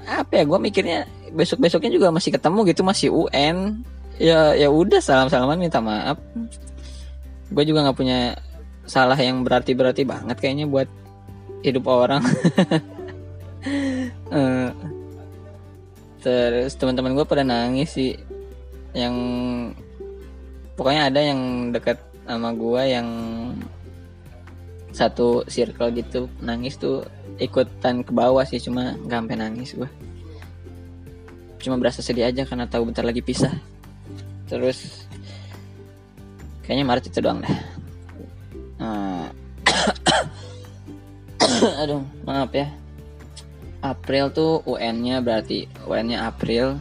apa 0.02 0.42
ya 0.42 0.44
gue 0.44 0.60
mikirnya 0.60 1.06
besok 1.32 1.62
besoknya 1.62 1.94
juga 1.94 2.10
masih 2.10 2.34
ketemu 2.34 2.60
gitu 2.74 2.82
masih 2.82 3.08
UN 3.14 3.86
ya 4.18 4.58
ya 4.58 4.68
udah 4.68 5.00
salam 5.00 5.32
salaman 5.32 5.62
minta 5.62 5.80
maaf. 5.80 6.20
Gue 7.52 7.64
juga 7.64 7.88
nggak 7.88 7.98
punya 7.98 8.36
salah 8.84 9.16
yang 9.16 9.46
berarti 9.46 9.72
berarti 9.72 10.04
banget 10.04 10.36
kayaknya 10.42 10.68
buat 10.68 10.90
hidup 11.64 11.86
orang. 11.88 12.24
Uh, 14.34 14.74
terus 16.22 16.78
teman-teman 16.78 17.18
gue 17.18 17.26
pada 17.26 17.44
nangis 17.44 17.98
sih. 17.98 18.16
Yang 18.94 19.16
pokoknya 20.82 21.14
ada 21.14 21.22
yang 21.22 21.70
dekat 21.70 22.02
sama 22.26 22.50
gua 22.56 22.82
yang 22.88 23.08
satu 24.92 25.48
circle 25.48 25.94
gitu 25.96 26.28
nangis 26.44 26.76
tuh 26.76 27.08
ikutan 27.40 28.04
ke 28.04 28.12
bawah 28.12 28.44
sih 28.44 28.60
cuma 28.60 28.98
nggak 29.06 29.20
sampai 29.22 29.38
nangis 29.38 29.78
gua. 29.78 29.90
Cuma 31.62 31.78
berasa 31.78 32.02
sedih 32.02 32.26
aja 32.26 32.42
karena 32.50 32.66
tahu 32.66 32.90
bentar 32.90 33.06
lagi 33.06 33.22
pisah. 33.22 33.54
Terus 34.50 35.06
kayaknya 36.66 36.86
Maret 36.88 37.14
itu 37.14 37.20
doang 37.22 37.46
deh. 37.46 37.58
Uh, 38.82 39.30
aduh 41.86 42.02
maaf 42.26 42.50
ya 42.50 42.81
April 43.82 44.30
tuh 44.30 44.62
UN-nya 44.70 45.26
berarti 45.26 45.66
UN-nya 45.90 46.30
April. 46.30 46.78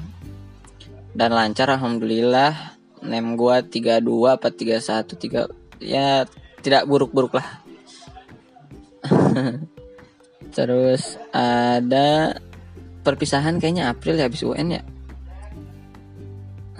Dan 1.16 1.32
lancar 1.32 1.72
alhamdulillah. 1.72 2.78
Nem 3.00 3.34
gua 3.34 3.64
32 3.64 4.04
apa 4.28 4.52
31 4.52 5.08
3 5.08 5.48
ya 5.80 6.28
tidak 6.60 6.84
buruk-buruk 6.84 7.40
lah. 7.40 7.48
Terus 10.56 11.16
ada 11.32 12.36
perpisahan 13.00 13.56
kayaknya 13.56 13.88
April 13.88 14.20
ya 14.20 14.28
habis 14.28 14.44
UN 14.44 14.76
ya? 14.76 14.82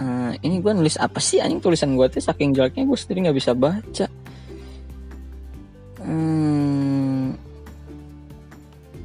Uh, 0.01 0.33
ini 0.41 0.61
gue 0.61 0.73
nulis 0.73 0.97
apa 0.97 1.21
sih 1.21 1.41
anjing 1.41 1.61
tulisan 1.61 1.97
gue 1.97 2.05
tuh? 2.09 2.21
Saking 2.21 2.53
jeleknya 2.53 2.85
gue 2.85 2.97
sendiri 2.97 3.29
nggak 3.29 3.37
bisa 3.37 3.53
baca 3.57 4.05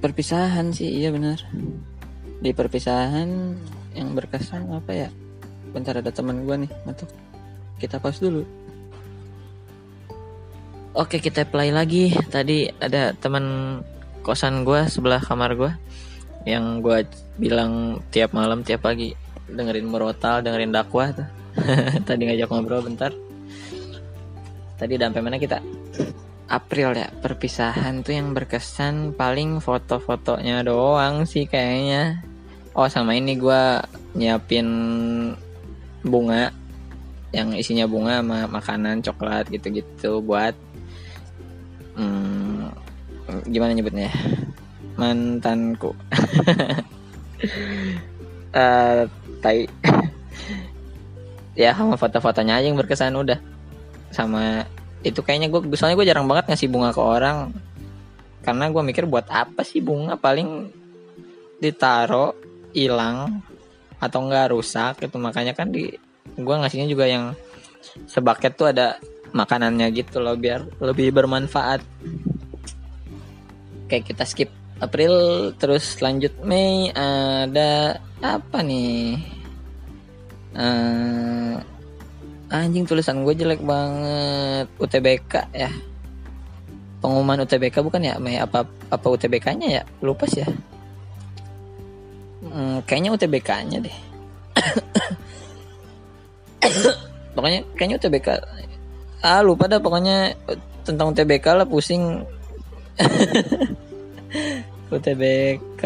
perpisahan 0.06 0.70
sih 0.70 1.02
iya 1.02 1.10
benar. 1.10 1.42
Di 2.38 2.54
perpisahan 2.54 3.58
yang 3.98 4.14
berkesan 4.14 4.70
apa 4.70 4.94
ya? 4.94 5.08
Bentar 5.74 5.98
ada 5.98 6.14
teman 6.14 6.46
gue 6.46 6.62
nih 6.62 6.70
masuk 6.86 7.10
kita 7.82 7.98
pause 7.98 8.22
dulu. 8.22 8.46
Oke 10.94 11.18
kita 11.18 11.42
play 11.42 11.74
lagi. 11.74 12.14
Tadi 12.30 12.70
ada 12.78 13.10
teman 13.18 13.78
kosan 14.22 14.62
gue 14.62 14.86
sebelah 14.86 15.18
kamar 15.18 15.58
gue 15.58 15.72
yang 16.46 16.78
gue 16.78 17.02
bilang 17.42 17.98
tiap 18.14 18.30
malam 18.30 18.62
tiap 18.62 18.86
pagi 18.86 19.10
dengerin 19.50 19.90
merotal 19.90 20.38
dengerin 20.46 20.70
dakwah 20.70 21.10
tuh. 21.10 21.26
Tadi 22.08 22.22
ngajak 22.30 22.46
ngobrol 22.46 22.86
bentar. 22.86 23.10
Tadi 24.78 24.94
sampai 24.94 25.24
mana 25.24 25.42
kita 25.42 25.58
April 26.46 26.94
ya 26.94 27.10
perpisahan 27.10 28.06
tuh 28.06 28.14
yang 28.14 28.30
berkesan 28.30 29.18
paling 29.18 29.58
foto-fotonya 29.58 30.62
doang 30.62 31.26
sih 31.26 31.50
kayaknya. 31.50 32.22
Oh 32.76 32.86
sama 32.86 33.18
ini 33.18 33.34
gue 33.34 33.62
nyiapin 34.14 34.68
bunga 36.06 36.54
yang 37.34 37.50
isinya 37.58 37.90
bunga 37.90 38.22
sama 38.22 38.46
makanan 38.46 39.02
coklat 39.02 39.50
gitu-gitu 39.50 40.22
buat 40.22 40.54
hmm, 41.98 42.70
gimana 43.50 43.74
nyebutnya? 43.74 44.14
Mantanku. 44.94 45.92
Uh, 48.54 49.04
tai. 49.42 49.66
Ya 51.56 51.72
sama 51.72 51.96
foto-fotonya 51.96 52.60
aja 52.60 52.68
yang 52.68 52.76
berkesan 52.76 53.16
udah. 53.16 53.40
Sama 54.12 54.68
itu 55.06 55.22
kayaknya 55.22 55.46
gue 55.48 55.62
soalnya 55.78 55.96
gue 56.02 56.08
jarang 56.10 56.26
banget 56.26 56.50
ngasih 56.50 56.68
bunga 56.68 56.90
ke 56.90 56.98
orang. 56.98 57.54
Karena 58.42 58.70
gue 58.70 58.82
mikir 58.82 59.06
buat 59.06 59.26
apa 59.30 59.62
sih 59.62 59.78
bunga? 59.78 60.18
Paling 60.18 60.70
ditaro 61.62 62.34
hilang 62.74 63.40
atau 63.96 64.18
enggak 64.26 64.52
rusak 64.52 65.08
itu 65.08 65.16
makanya 65.16 65.56
kan 65.56 65.72
di 65.72 65.88
gue 66.36 66.54
ngasihnya 66.54 66.90
juga 66.90 67.08
yang 67.08 67.32
sebaket 68.04 68.52
tuh 68.58 68.68
ada 68.68 69.00
makanannya 69.32 69.88
gitu 69.94 70.20
loh 70.20 70.36
biar 70.36 70.66
lebih 70.82 71.14
bermanfaat. 71.14 71.80
Kayak 73.86 74.04
kita 74.12 74.24
skip 74.26 74.50
April 74.82 75.14
terus 75.56 75.96
lanjut 76.04 76.34
Mei 76.44 76.92
ada 76.92 78.02
apa 78.20 78.58
nih? 78.60 79.22
Uh, 80.56 81.60
anjing 82.50 82.86
tulisan 82.86 83.26
gue 83.26 83.34
jelek 83.34 83.62
banget. 83.62 84.66
UTBK 84.78 85.34
ya. 85.50 85.70
Pengumuman 87.02 87.42
UTBK 87.44 87.82
bukan 87.82 88.02
ya 88.02 88.18
Mei? 88.18 88.38
Apa 88.38 88.66
apa 88.66 89.06
UTBK-nya 89.06 89.68
ya 89.68 89.82
lupa 90.02 90.26
sih 90.30 90.42
ya? 90.42 90.48
Hmm, 92.46 92.78
kayaknya 92.86 93.10
UTBK-nya 93.14 93.78
deh. 93.82 93.98
Pokoknya 97.36 97.60
kayaknya 97.76 97.96
UTBK 98.00 98.28
ah 99.26 99.42
lupa 99.42 99.66
dah 99.66 99.82
pokoknya 99.82 100.38
tentang 100.86 101.12
UTBK 101.12 101.46
lah 101.52 101.66
pusing. 101.66 102.24
UTBK 104.94 105.82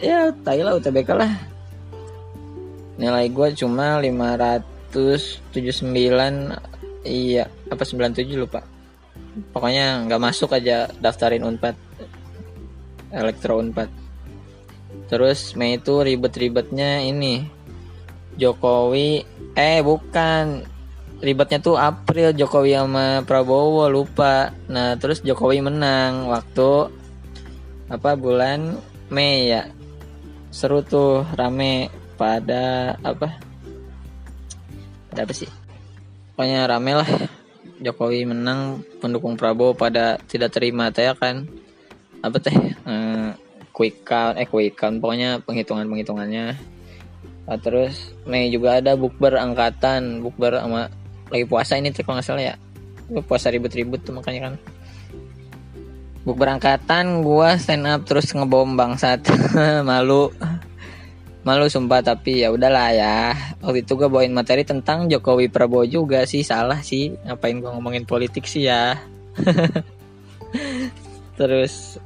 ya 0.00 0.32
tai 0.42 0.60
lah 0.64 0.74
UTBK 0.80 1.10
lah. 1.12 1.30
Nilai 2.96 3.28
gue 3.28 3.48
cuma 3.56 4.00
579 4.90 7.06
iya 7.06 7.46
apa 7.70 7.82
97 7.86 8.26
lupa. 8.34 8.66
Pokoknya 9.54 10.10
nggak 10.10 10.22
masuk 10.22 10.52
aja 10.52 10.90
daftarin 10.98 11.46
unpad 11.46 11.78
elektro 13.14 13.58
unpad. 13.58 13.90
Terus 15.10 15.58
Mei 15.58 15.78
itu 15.78 16.02
ribet-ribetnya 16.02 17.02
ini 17.02 17.46
Jokowi 18.38 19.26
eh 19.54 19.82
bukan. 19.82 20.66
Ribetnya 21.20 21.60
tuh 21.60 21.76
April 21.76 22.32
Jokowi 22.32 22.72
sama 22.72 23.20
Prabowo 23.26 23.90
lupa. 23.92 24.54
Nah 24.72 24.96
terus 24.96 25.20
Jokowi 25.20 25.60
menang 25.60 26.30
waktu 26.30 26.88
apa 27.90 28.16
bulan 28.16 28.80
Mei 29.12 29.52
ya. 29.52 29.68
Seru 30.50 30.82
tuh 30.82 31.22
rame 31.38 31.92
pada 32.18 32.98
apa 33.06 33.49
ada 35.12 35.26
apa 35.26 35.34
sih. 35.34 35.50
Pokoknya 36.34 36.66
rame 36.70 36.92
lah. 36.96 37.10
Jokowi 37.80 38.28
menang 38.28 38.84
pendukung 39.00 39.40
Prabowo 39.40 39.72
pada 39.72 40.20
tidak 40.28 40.52
terima 40.52 40.92
teh 40.92 41.08
ya 41.08 41.16
kan? 41.16 41.48
Apa 42.20 42.36
teh? 42.36 42.52
Eh, 42.52 43.30
quick 43.72 44.04
count 44.04 44.36
eh 44.36 44.46
quick 44.46 44.76
count. 44.76 45.00
Pokoknya 45.00 45.40
penghitungan 45.40 45.88
penghitungannya 45.88 46.56
nah, 47.48 47.58
terus 47.58 48.14
Mei 48.28 48.52
juga 48.52 48.78
ada 48.78 48.94
bukber 48.94 49.34
angkatan. 49.40 50.22
Bukber 50.22 50.60
sama 50.60 50.92
lagi 51.32 51.46
puasa 51.48 51.80
ini 51.80 51.90
tuh 51.90 52.04
kalau 52.04 52.20
nggak 52.20 52.26
salah 52.26 52.44
ya. 52.52 52.54
Puasa 53.26 53.50
ribut-ribut 53.50 54.04
tuh 54.06 54.14
makanya 54.14 54.50
kan. 54.50 54.54
Buk 56.20 56.36
berangkatan 56.36 57.24
gua 57.24 57.56
stand 57.56 57.88
up 57.88 58.04
terus 58.04 58.28
ngebom 58.36 58.76
bangsat. 58.76 59.24
Malu. 59.88 60.28
Malu 61.40 61.72
sumpah 61.72 62.04
tapi 62.04 62.44
ya 62.44 62.52
udahlah 62.52 62.92
ya. 62.92 63.32
Waktu 63.64 63.80
itu 63.88 63.96
gua 63.96 64.12
bawain 64.12 64.36
materi 64.36 64.60
tentang 64.60 65.08
Jokowi 65.08 65.48
Prabowo 65.48 65.88
juga 65.88 66.28
sih 66.28 66.44
salah 66.44 66.84
sih. 66.84 67.16
Ngapain 67.24 67.64
gua 67.64 67.72
ngomongin 67.72 68.04
politik 68.04 68.44
sih 68.44 68.68
ya. 68.68 69.00
terus 71.40 71.96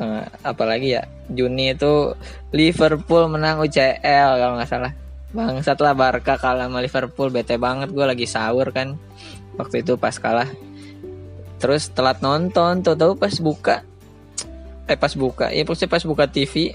uh, 0.00 0.24
apalagi 0.40 0.96
ya? 0.96 1.04
Juni 1.30 1.76
itu 1.76 2.16
Liverpool 2.50 3.28
menang 3.28 3.60
UCL 3.60 4.30
kalau 4.40 4.54
nggak 4.56 4.70
salah. 4.72 4.92
Bangsat 5.30 5.78
lah 5.78 5.94
Barca 5.94 6.34
kalah 6.40 6.66
sama 6.66 6.82
Liverpool 6.82 7.30
bete 7.30 7.54
banget 7.54 7.94
gue 7.94 8.02
lagi 8.02 8.26
sahur 8.26 8.72
kan. 8.74 8.98
Waktu 9.54 9.86
itu 9.86 9.94
pas 9.94 10.16
kalah. 10.18 10.48
Terus 11.60 11.92
telat 11.92 12.18
nonton 12.24 12.82
tuh 12.82 12.96
tahu 12.96 13.14
pas 13.14 13.30
buka. 13.38 13.86
Eh 14.90 14.98
pas 14.98 15.12
buka. 15.14 15.54
Ya 15.54 15.62
pasti 15.62 15.86
pas 15.86 16.02
buka 16.02 16.26
TV 16.26 16.74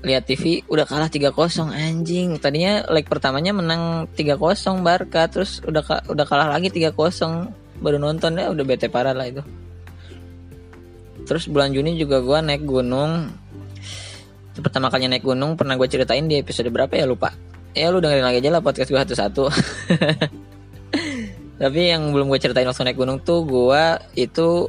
lihat 0.00 0.24
TV 0.24 0.64
udah 0.64 0.88
kalah 0.88 1.12
3-0 1.12 1.68
anjing. 1.70 2.40
Tadinya 2.40 2.88
leg 2.88 3.04
pertamanya 3.04 3.52
menang 3.52 4.08
3-0 4.16 4.80
Barca. 4.80 5.28
Terus 5.28 5.60
udah 5.64 6.08
udah 6.08 6.24
kalah 6.24 6.48
lagi 6.48 6.72
3-0 6.72 6.96
baru 7.80 7.96
nonton 7.96 8.36
ya 8.36 8.52
udah 8.52 8.64
bete 8.64 8.88
parah 8.92 9.16
lah 9.16 9.28
itu. 9.28 9.42
Terus 11.24 11.48
bulan 11.48 11.72
Juni 11.72 11.96
juga 12.00 12.20
gue 12.24 12.38
naik 12.40 12.64
gunung. 12.64 13.28
Pertama 14.60 14.92
kali 14.92 15.08
naik 15.08 15.24
gunung 15.24 15.56
pernah 15.56 15.76
gue 15.76 15.88
ceritain 15.88 16.24
di 16.24 16.40
episode 16.40 16.68
berapa 16.68 16.92
ya? 16.92 17.08
Lupa. 17.08 17.32
Ya 17.72 17.88
lu 17.94 18.02
dengerin 18.02 18.26
lagi 18.26 18.42
aja 18.42 18.50
lah 18.50 18.62
podcast 18.64 18.90
gue 18.90 18.98
satu-satu. 18.98 19.44
Tapi 21.60 21.80
yang 21.92 22.10
belum 22.10 22.32
gue 22.32 22.40
ceritain 22.40 22.66
waktu 22.66 22.88
naik 22.88 22.98
gunung 22.98 23.20
tuh 23.20 23.44
gue 23.44 23.84
itu 24.16 24.68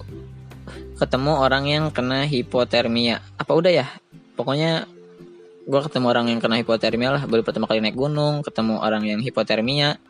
ketemu 1.00 1.34
orang 1.34 1.64
yang 1.66 1.84
kena 1.90 2.30
hipotermia. 2.30 3.26
Apa 3.42 3.58
udah 3.58 3.72
ya? 3.74 3.88
Pokoknya 4.38 4.86
gue 5.62 5.82
ketemu 5.86 6.06
orang 6.10 6.26
yang 6.30 6.40
kena 6.42 6.58
hipotermia 6.58 7.10
lah. 7.14 7.24
Baru 7.30 7.46
pertama 7.46 7.70
kali 7.70 7.84
naik 7.84 7.98
gunung 7.98 8.42
ketemu 8.42 8.82
orang 8.82 9.04
yang 9.06 9.20
hipotermia. 9.22 10.02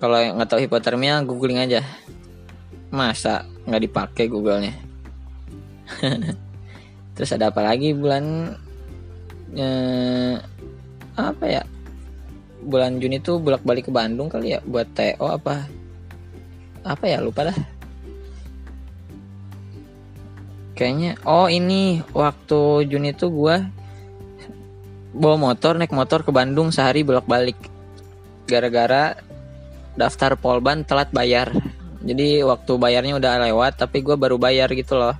Kalau 0.00 0.16
nggak 0.16 0.48
tahu 0.48 0.60
hipotermia 0.64 1.20
googling 1.20 1.60
aja. 1.60 1.84
Masa 2.88 3.44
nggak 3.68 3.82
dipakai 3.84 4.24
googlenya? 4.32 4.72
Terus 7.14 7.30
ada 7.36 7.52
apa 7.52 7.60
lagi 7.60 7.92
bulan 7.92 8.56
eh, 9.52 10.40
apa 11.20 11.44
ya? 11.44 11.62
Bulan 12.60 13.00
Juni 13.00 13.20
tuh 13.20 13.40
bolak 13.40 13.64
balik 13.64 13.88
ke 13.88 13.92
Bandung 13.92 14.32
kali 14.32 14.56
ya 14.56 14.60
buat 14.64 14.88
TO 14.96 15.26
apa? 15.28 15.68
Apa 16.80 17.04
ya? 17.04 17.20
Lupa 17.20 17.52
dah. 17.52 17.58
Kayaknya 20.72 21.20
oh 21.28 21.52
ini 21.52 22.00
waktu 22.16 22.88
Juni 22.88 23.12
tuh 23.12 23.28
gue 23.28 23.79
bawa 25.10 25.36
motor 25.36 25.74
naik 25.74 25.90
motor 25.90 26.22
ke 26.22 26.30
Bandung 26.30 26.70
sehari 26.70 27.02
bolak 27.02 27.26
balik 27.26 27.58
gara-gara 28.46 29.18
daftar 29.98 30.38
polban 30.38 30.86
telat 30.86 31.10
bayar. 31.10 31.50
Jadi 32.00 32.40
waktu 32.40 32.72
bayarnya 32.80 33.20
udah 33.20 33.44
lewat 33.50 33.76
tapi 33.76 34.00
gue 34.00 34.16
baru 34.16 34.40
bayar 34.40 34.70
gitu 34.72 34.96
loh. 34.96 35.14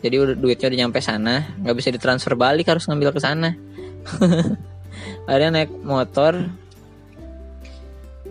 Jadi 0.00 0.16
udah 0.18 0.34
duitnya 0.36 0.66
udah 0.72 0.78
nyampe 0.84 0.98
sana 1.00 1.46
nggak 1.62 1.76
bisa 1.76 1.88
ditransfer 1.92 2.34
balik 2.34 2.68
harus 2.68 2.84
ngambil 2.88 3.14
ke 3.14 3.20
sana. 3.20 3.54
Akhirnya 5.28 5.62
naik 5.62 5.72
motor 5.84 6.48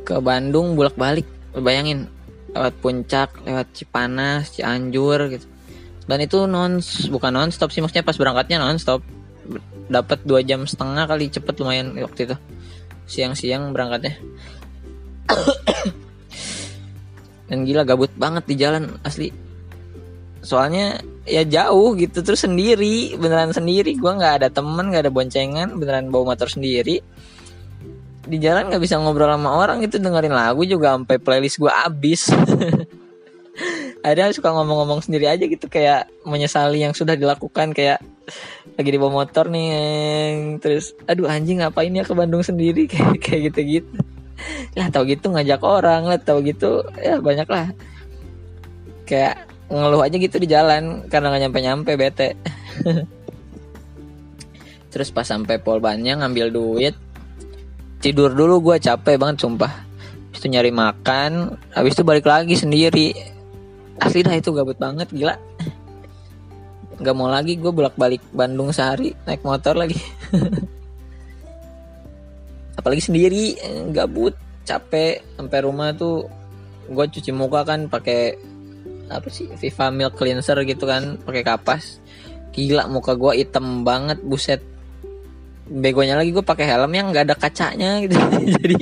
ke 0.05 0.15
Bandung 0.19 0.75
bolak-balik. 0.75 1.25
Bayangin 1.55 2.11
lewat 2.51 2.73
puncak 2.83 3.29
lewat 3.47 3.67
Cipanas 3.71 4.51
Cianjur 4.51 5.31
gitu. 5.31 5.45
Dan 6.05 6.21
itu 6.21 6.45
non 6.45 6.83
bukan 7.09 7.31
non 7.33 7.49
stop 7.49 7.73
sih 7.73 7.81
maksudnya 7.81 8.05
pas 8.05 8.17
berangkatnya 8.19 8.61
non 8.61 8.77
stop 8.77 9.01
dapat 9.87 10.25
dua 10.25 10.41
jam 10.41 10.65
setengah 10.65 11.05
kali 11.05 11.29
cepet 11.29 11.55
lumayan 11.61 11.93
waktu 11.97 12.29
itu. 12.29 12.35
Siang-siang 13.05 13.69
berangkatnya. 13.69 14.17
Dan 17.49 17.61
gila 17.65 17.85
gabut 17.85 18.09
banget 18.17 18.43
di 18.49 18.55
jalan 18.57 18.97
asli. 19.05 19.29
Soalnya 20.41 21.01
ya 21.25 21.41
jauh 21.45 21.97
gitu 21.97 22.21
terus 22.21 22.45
sendiri 22.45 23.17
beneran 23.17 23.53
sendiri. 23.53 23.93
Gue 23.97 24.13
nggak 24.13 24.41
ada 24.41 24.47
temen 24.49 24.89
nggak 24.89 25.05
ada 25.05 25.13
boncengan 25.13 25.77
beneran 25.77 26.09
bawa 26.09 26.33
motor 26.33 26.49
sendiri. 26.49 27.01
Di 28.25 28.37
jalan 28.41 28.73
nggak 28.73 28.81
bisa 28.81 28.97
ngobrol 28.97 29.29
sama 29.29 29.53
orang 29.53 29.85
itu 29.85 30.01
dengerin 30.01 30.33
lagu 30.33 30.65
juga 30.65 30.97
sampai 30.97 31.21
playlist 31.21 31.61
gue 31.61 31.69
abis 31.69 32.21
ada 34.05 34.29
suka 34.29 34.53
ngomong-ngomong 34.53 35.01
sendiri 35.01 35.25
aja 35.25 35.49
gitu 35.49 35.65
kayak 35.65 36.05
menyesali 36.21 36.85
yang 36.85 36.93
sudah 36.93 37.17
dilakukan 37.17 37.73
kayak 37.73 37.97
lagi 38.77 38.89
di 38.93 39.01
bawah 39.01 39.25
motor 39.25 39.49
nih 39.49 40.61
terus 40.61 40.93
aduh 41.09 41.25
anjing 41.25 41.65
ngapain 41.65 41.89
ya 41.89 42.05
ke 42.05 42.13
Bandung 42.13 42.45
sendiri? 42.45 42.85
Kayak 42.91 43.17
kayak 43.23 43.41
gitu 43.49 43.61
gitu 43.65 43.97
lah 44.75 44.91
tau 44.91 45.07
gitu 45.07 45.31
ngajak 45.31 45.63
orang 45.63 46.11
lah 46.11 46.19
tau 46.19 46.43
gitu 46.43 46.83
ya 46.99 47.17
banyak 47.23 47.47
lah. 47.47 47.71
Kayak 49.07 49.47
ngeluh 49.71 50.03
aja 50.03 50.15
gitu 50.19 50.35
di 50.37 50.47
jalan 50.51 51.07
karena 51.07 51.31
nggak 51.31 51.41
nyampe 51.47 51.59
nyampe 51.63 51.91
bete. 51.95 52.29
Terus 54.91 55.09
pas 55.15 55.23
sampai 55.23 55.59
Polbannya 55.63 56.19
ngambil 56.19 56.51
duit 56.51 56.95
tidur 58.03 58.35
dulu 58.35 58.59
gue 58.59 58.75
capek 58.83 59.15
banget 59.15 59.47
sumpah. 59.47 59.71
Habis 59.71 60.39
itu 60.43 60.47
nyari 60.51 60.71
makan 60.75 61.55
habis 61.71 61.95
itu 61.95 62.03
balik 62.03 62.27
lagi 62.27 62.59
sendiri 62.59 63.34
asli 63.99 64.21
dah 64.23 64.35
itu 64.35 64.51
gabut 64.51 64.77
banget 64.79 65.07
gila. 65.11 65.35
Nggak 66.95 67.15
mau 67.15 67.27
lagi 67.27 67.59
gue 67.59 67.71
bolak 67.71 67.95
balik 67.99 68.23
Bandung 68.31 68.71
sehari 68.71 69.11
naik 69.27 69.43
motor 69.43 69.75
lagi. 69.75 69.99
Apalagi 72.79 73.01
sendiri 73.03 73.55
gabut 73.91 74.35
capek 74.65 75.23
sampai 75.37 75.59
rumah 75.63 75.95
tuh 75.95 76.27
gue 76.85 77.05
cuci 77.05 77.31
muka 77.31 77.65
kan 77.65 77.87
pakai 77.89 78.37
apa 79.05 79.29
sih 79.29 79.45
Viva 79.53 79.93
Milk 79.93 80.17
Cleanser 80.17 80.57
gitu 80.65 80.87
kan 80.87 81.19
pakai 81.21 81.43
kapas. 81.43 81.99
Gila 82.55 82.87
muka 82.87 83.15
gue 83.19 83.43
hitam 83.43 83.83
banget 83.83 84.19
buset. 84.23 84.63
Begonya 85.65 86.15
lagi 86.15 86.29
gue 86.31 86.45
pakai 86.45 86.65
helm 86.69 86.93
yang 86.93 87.11
nggak 87.11 87.25
ada 87.31 87.35
kacanya 87.35 87.99
gitu. 88.03 88.15
Jadi 88.59 88.77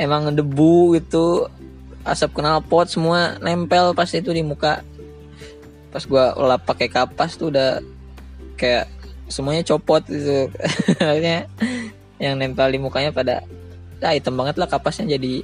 emang 0.00 0.32
debu 0.32 0.96
gitu 0.96 1.48
asap 2.02 2.42
knalpot 2.42 2.90
semua 2.90 3.38
nempel 3.38 3.94
pas 3.94 4.10
itu 4.10 4.30
di 4.34 4.42
muka. 4.42 4.82
Pas 5.92 6.02
gue 6.02 6.24
lap 6.40 6.62
pakai 6.66 6.88
kapas 6.90 7.38
tuh 7.38 7.52
udah 7.54 7.78
kayak 8.58 8.90
semuanya 9.30 9.62
copot 9.62 10.02
gitu. 10.06 10.50
Akhirnya 11.02 11.46
yang 12.18 12.38
nempel 12.38 12.70
di 12.70 12.78
mukanya 12.78 13.10
pada 13.14 13.42
ah, 14.02 14.14
hitam 14.14 14.34
banget 14.34 14.58
lah 14.58 14.66
kapasnya 14.66 15.18
jadi 15.18 15.42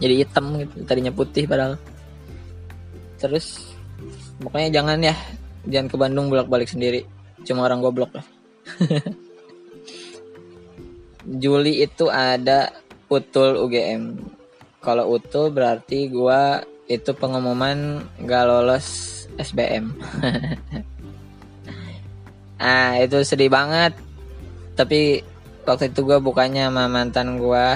jadi 0.00 0.14
hitam 0.26 0.58
gitu 0.58 0.84
tadinya 0.88 1.12
putih 1.12 1.44
padahal. 1.44 1.76
Terus 3.20 3.74
pokoknya 4.40 4.80
jangan 4.80 4.98
ya 5.00 5.14
jangan 5.68 5.88
ke 5.88 5.96
Bandung 5.96 6.26
bolak 6.32 6.48
balik 6.48 6.68
sendiri. 6.68 7.04
Cuma 7.44 7.68
orang 7.68 7.84
goblok 7.84 8.16
lah. 8.16 8.26
Juli 11.42 11.80
itu 11.80 12.08
ada 12.12 12.68
utul 13.08 13.56
UGM 13.64 14.16
kalau 14.84 15.16
utul 15.16 15.48
berarti 15.48 16.12
gua 16.12 16.60
itu 16.84 17.16
pengumuman 17.16 18.04
gak 18.28 18.44
lolos 18.44 19.24
SBM 19.40 19.96
ah 22.64 22.96
itu 22.96 23.20
sedih 23.20 23.52
banget. 23.52 23.92
Tapi 24.74 25.20
waktu 25.68 25.92
itu 25.92 26.00
gue 26.02 26.18
bukannya 26.18 26.72
sama 26.72 26.88
mantan 26.88 27.36
gue 27.36 27.66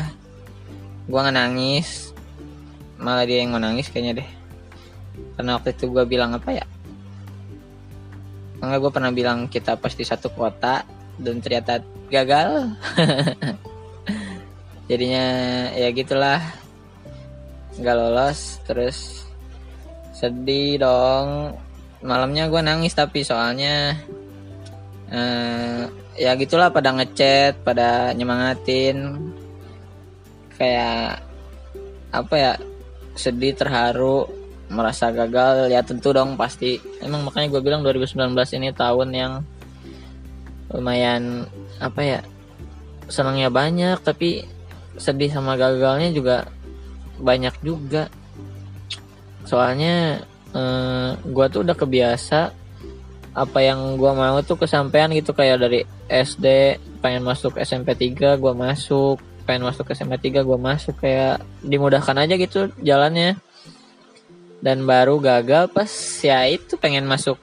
nggak 1.09 1.35
nangis. 1.37 2.17
Malah 2.99 3.29
dia 3.29 3.45
yang 3.45 3.55
mau 3.55 3.63
kayaknya 3.63 4.25
deh. 4.25 4.29
Karena 5.39 5.61
waktu 5.61 5.77
itu 5.77 5.85
gue 5.93 6.05
bilang 6.09 6.35
apa 6.35 6.51
ya? 6.51 6.67
Enggak 8.59 8.79
gue 8.83 8.91
pernah 8.91 9.13
bilang 9.15 9.47
kita 9.47 9.79
pasti 9.79 10.03
satu 10.03 10.33
kota 10.35 10.83
dan 11.21 11.39
ternyata 11.39 11.79
gagal. 12.11 12.75
Jadinya 14.91 15.27
ya 15.77 15.93
gitulah 15.93 16.41
nggak 17.79 17.97
lolos 17.97 18.59
terus 18.67 19.25
sedih 20.19 20.83
dong. 20.83 21.55
Malamnya 22.03 22.51
gue 22.51 22.63
nangis 22.63 22.95
tapi 22.95 23.23
soalnya 23.23 23.95
eh, 25.11 25.83
ya 26.19 26.35
gitulah 26.35 26.75
pada 26.75 26.91
ngechat 26.95 27.63
pada 27.63 28.11
nyemangatin. 28.15 29.31
Kayak 30.59 31.23
apa 32.11 32.35
ya 32.35 32.53
sedih 33.15 33.55
terharu 33.55 34.27
merasa 34.71 35.15
gagal. 35.15 35.71
Ya 35.71 35.87
tentu 35.87 36.11
dong 36.11 36.35
pasti. 36.35 36.83
Emang 36.99 37.23
makanya 37.23 37.55
gue 37.55 37.63
bilang 37.63 37.87
2019 37.87 38.35
ini 38.59 38.75
tahun 38.75 39.09
yang 39.15 39.33
lumayan 40.69 41.49
apa 41.81 42.01
ya 42.05 42.21
senangnya 43.09 43.49
banyak 43.49 43.97
tapi 44.05 44.45
sedih 45.01 45.33
sama 45.33 45.57
gagalnya 45.57 46.13
juga 46.13 46.45
banyak 47.19 47.55
juga. 47.61 48.09
Soalnya 49.45 50.23
eh, 50.55 51.11
gue 51.19 51.47
tuh 51.51 51.61
udah 51.67 51.77
kebiasa 51.77 52.41
apa 53.39 53.59
yang 53.63 53.95
gue 53.95 54.13
mau 54.13 54.39
tuh 54.43 54.59
kesampaian 54.59 55.11
gitu. 55.15 55.35
Kayak 55.35 55.69
dari 55.69 55.81
SD 56.11 56.79
pengen 56.99 57.23
masuk 57.23 57.59
SMP 57.61 57.95
3 57.95 58.39
gue 58.39 58.55
masuk. 58.55 59.23
Pengen 59.47 59.65
masuk 59.69 59.89
SMP 59.95 60.19
3 60.19 60.43
gue 60.43 60.59
masuk. 60.59 60.95
Kayak 60.99 61.43
dimudahkan 61.63 62.17
aja 62.19 62.35
gitu 62.35 62.73
jalannya. 62.83 63.39
Dan 64.59 64.83
baru 64.91 65.23
gagal 65.23 65.71
pas 65.71 65.91
ya 66.19 66.43
itu 66.51 66.75
pengen 66.75 67.07
masuk 67.07 67.39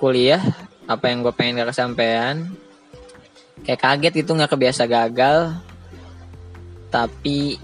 kuliah. 0.00 0.40
Apa 0.88 1.12
yang 1.12 1.24
gue 1.24 1.32
pengen 1.32 1.60
gak 1.60 1.76
kesampaian. 1.76 2.48
Kayak 3.64 3.80
kaget 3.80 4.12
gitu 4.24 4.36
nggak 4.36 4.52
kebiasa 4.52 4.84
gagal. 4.84 5.56
Tapi 6.92 7.56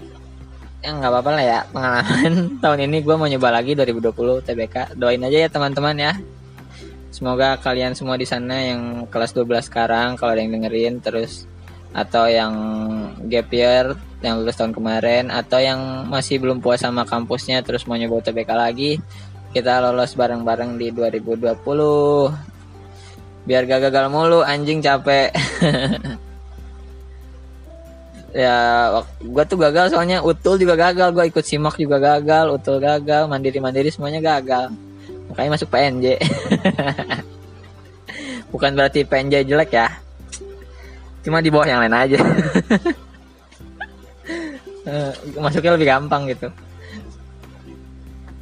ya 0.81 0.89
nggak 0.97 1.11
apa-apa 1.13 1.29
lah 1.37 1.45
ya 1.45 1.59
pengalaman. 1.69 2.33
Tahun 2.63 2.79
ini 2.81 2.97
gue 3.05 3.15
mau 3.15 3.29
nyoba 3.29 3.49
lagi 3.53 3.77
2020 3.77 4.45
TBK 4.45 4.97
doain 4.97 5.21
aja 5.21 5.37
ya 5.45 5.49
teman-teman 5.49 5.95
ya. 5.97 6.13
Semoga 7.13 7.61
kalian 7.61 7.93
semua 7.93 8.17
di 8.17 8.25
sana 8.25 8.73
yang 8.73 9.05
kelas 9.05 9.37
12 9.37 9.69
sekarang 9.69 10.17
kalau 10.17 10.33
ada 10.33 10.41
yang 10.41 10.57
dengerin 10.57 10.97
terus 11.03 11.45
atau 11.91 12.25
yang 12.25 12.53
gap 13.27 13.51
year 13.51 13.93
yang 14.23 14.39
lulus 14.39 14.55
tahun 14.55 14.71
kemarin 14.71 15.27
atau 15.27 15.59
yang 15.59 16.07
masih 16.07 16.39
belum 16.39 16.63
puas 16.63 16.79
sama 16.79 17.03
kampusnya 17.03 17.59
terus 17.67 17.83
mau 17.83 17.99
nyoba 17.99 18.23
UTBK 18.23 18.49
lagi 18.55 18.91
kita 19.51 19.83
lolos 19.83 20.15
bareng-bareng 20.15 20.79
di 20.79 20.95
2020 20.95 21.59
biar 23.43 23.67
gak 23.67 23.91
gagal 23.91 24.07
mulu 24.07 24.39
anjing 24.39 24.79
capek 24.79 25.35
ya 28.31 28.55
gue 29.19 29.43
tuh 29.45 29.57
gagal 29.59 29.91
soalnya. 29.91 30.23
Utul 30.23 30.59
juga 30.59 30.79
gagal 30.79 31.11
gue 31.11 31.25
ikut 31.31 31.45
simak 31.45 31.75
juga 31.77 31.99
gagal 31.99 32.55
utul 32.55 32.79
gagal 32.79 33.27
mandiri 33.27 33.59
mandiri 33.59 33.91
semuanya 33.91 34.19
gagal. 34.19 34.71
Makanya 35.31 35.55
masuk 35.55 35.71
PNJ 35.71 36.19
bukan 38.51 38.75
berarti 38.75 39.07
PNJ 39.07 39.47
jelek 39.47 39.71
ya. 39.71 39.87
Cuma 41.23 41.39
di 41.39 41.47
bawah 41.47 41.67
yang 41.67 41.83
lain 41.83 41.95
aja. 41.95 42.19
Eh, 44.81 45.13
masuknya 45.37 45.77
lebih 45.77 45.93
gampang 45.93 46.25
gitu. 46.25 46.49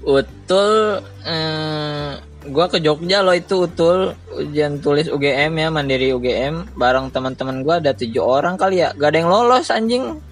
Utul 0.07 1.03
eh, 1.27 2.15
gue 2.47 2.65
ke 2.71 2.79
Jogja 2.79 3.19
loh 3.19 3.35
itu 3.35 3.67
utul 3.67 4.15
ujian 4.39 4.79
tulis 4.79 5.11
UGM 5.11 5.51
ya 5.59 5.67
mandiri 5.69 6.15
UGM 6.15 6.79
bareng 6.79 7.11
teman-teman 7.11 7.61
gue 7.61 7.75
ada 7.83 7.91
tujuh 7.93 8.23
orang 8.23 8.55
kali 8.55 8.81
ya 8.81 8.95
gak 8.95 9.13
ada 9.13 9.17
yang 9.19 9.29
lolos 9.29 9.67
anjing 9.69 10.23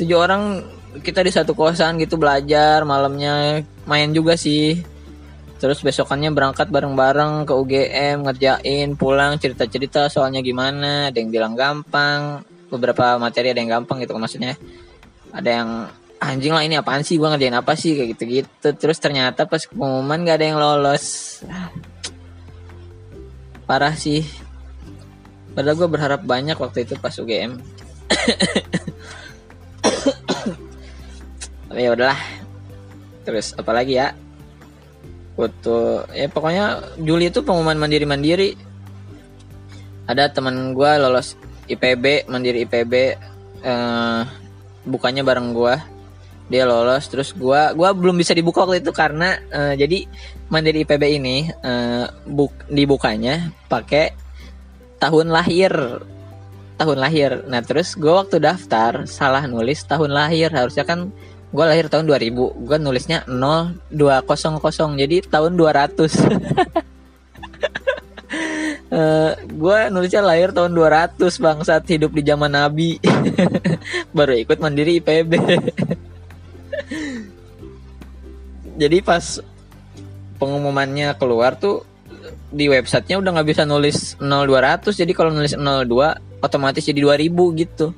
tujuh 0.00 0.16
orang 0.16 0.64
kita 1.04 1.22
di 1.22 1.30
satu 1.30 1.54
kosan 1.54 2.00
gitu 2.00 2.18
belajar 2.18 2.82
malamnya 2.82 3.62
main 3.86 4.10
juga 4.10 4.34
sih 4.34 4.82
Terus 5.60 5.84
besokannya 5.84 6.32
berangkat 6.32 6.72
bareng-bareng 6.72 7.44
ke 7.44 7.52
UGM 7.52 8.24
ngerjain 8.24 8.96
pulang 8.96 9.36
cerita-cerita 9.36 10.08
soalnya 10.08 10.40
gimana. 10.40 11.12
Ada 11.12 11.20
yang 11.20 11.28
bilang 11.28 11.52
gampang, 11.52 12.40
beberapa 12.72 13.20
materi 13.20 13.52
ada 13.52 13.60
yang 13.60 13.84
gampang 13.84 14.00
gitu 14.00 14.16
maksudnya. 14.16 14.56
Ada 15.36 15.50
yang 15.60 15.70
anjing 16.16 16.56
lah 16.56 16.64
ini 16.64 16.80
apaan 16.80 17.04
sih 17.04 17.20
gue 17.20 17.28
ngerjain 17.28 17.52
apa 17.52 17.76
sih 17.76 17.92
kayak 17.92 18.08
gitu-gitu. 18.16 18.68
Terus 18.72 18.96
ternyata 18.96 19.44
pas 19.44 19.60
pengumuman 19.68 20.24
gak 20.24 20.40
ada 20.40 20.46
yang 20.48 20.56
lolos. 20.56 21.04
Parah 23.70 23.94
sih. 23.94 24.26
Padahal 25.54 25.78
gue 25.78 25.86
berharap 25.86 26.26
banyak 26.26 26.58
waktu 26.58 26.82
itu 26.82 26.98
pas 26.98 27.14
UGM. 27.14 27.54
Tapi 31.70 31.78
ya 31.78 31.94
udahlah. 31.94 32.18
Terus 33.22 33.54
apalagi 33.54 33.94
ya? 34.02 34.10
foto 35.40 36.04
ya 36.12 36.28
pokoknya 36.28 36.64
Juli 37.00 37.32
itu 37.32 37.40
pengumuman 37.40 37.80
mandiri 37.80 38.04
mandiri 38.04 38.50
ada 40.04 40.28
teman 40.28 40.76
gue 40.76 40.90
lolos 41.00 41.32
IPB 41.64 42.28
mandiri 42.28 42.68
IPB 42.68 42.92
eh, 43.64 44.22
bukannya 44.84 45.24
bareng 45.24 45.56
gue 45.56 45.74
dia 46.50 46.66
lolos 46.66 47.06
terus 47.06 47.30
gue 47.30 47.60
gua 47.78 47.94
belum 47.94 48.18
bisa 48.18 48.34
dibuka 48.34 48.66
waktu 48.66 48.82
itu 48.82 48.90
karena 48.90 49.38
uh, 49.54 49.74
jadi 49.78 50.02
mandiri 50.50 50.82
IPB 50.82 51.02
ini 51.22 51.46
uh, 51.62 52.10
buk 52.26 52.50
dibukanya 52.66 53.54
pakai 53.70 54.12
tahun 54.98 55.30
lahir. 55.30 55.72
Tahun 56.80 56.96
lahir. 56.96 57.44
Nah 57.46 57.60
terus 57.62 57.94
gue 57.94 58.10
waktu 58.10 58.40
daftar 58.40 59.04
salah 59.06 59.44
nulis 59.46 59.84
tahun 59.86 60.10
lahir. 60.10 60.50
Harusnya 60.50 60.82
kan 60.82 61.14
gue 61.50 61.64
lahir 61.66 61.86
tahun 61.86 62.06
2000 62.08 62.66
gue 62.66 62.78
nulisnya 62.78 63.26
0200 63.26 64.98
jadi 64.98 65.16
tahun 65.26 65.52
200 65.54 66.90
Uh, 68.90 69.38
gue 69.46 69.78
nulisnya 69.94 70.18
lahir 70.18 70.50
tahun 70.50 70.74
200 70.74 71.14
bang 71.22 71.58
saat 71.62 71.86
hidup 71.86 72.10
di 72.10 72.26
zaman 72.26 72.50
Nabi. 72.50 72.98
Baru 74.16 74.34
ikut 74.34 74.58
mandiri 74.58 74.98
IPB 74.98 75.30
jadi 78.80 79.04
pas 79.04 79.44
pengumumannya 80.40 81.12
keluar 81.20 81.52
tuh 81.60 81.84
di 82.48 82.66
websitenya 82.66 83.20
udah 83.20 83.30
nggak 83.36 83.48
bisa 83.52 83.62
nulis 83.68 84.16
0200 84.18 85.04
jadi 85.04 85.12
kalau 85.12 85.30
nulis 85.30 85.52
02 85.52 86.40
otomatis 86.40 86.80
jadi 86.80 87.04
2000 87.04 87.60
gitu. 87.60 87.92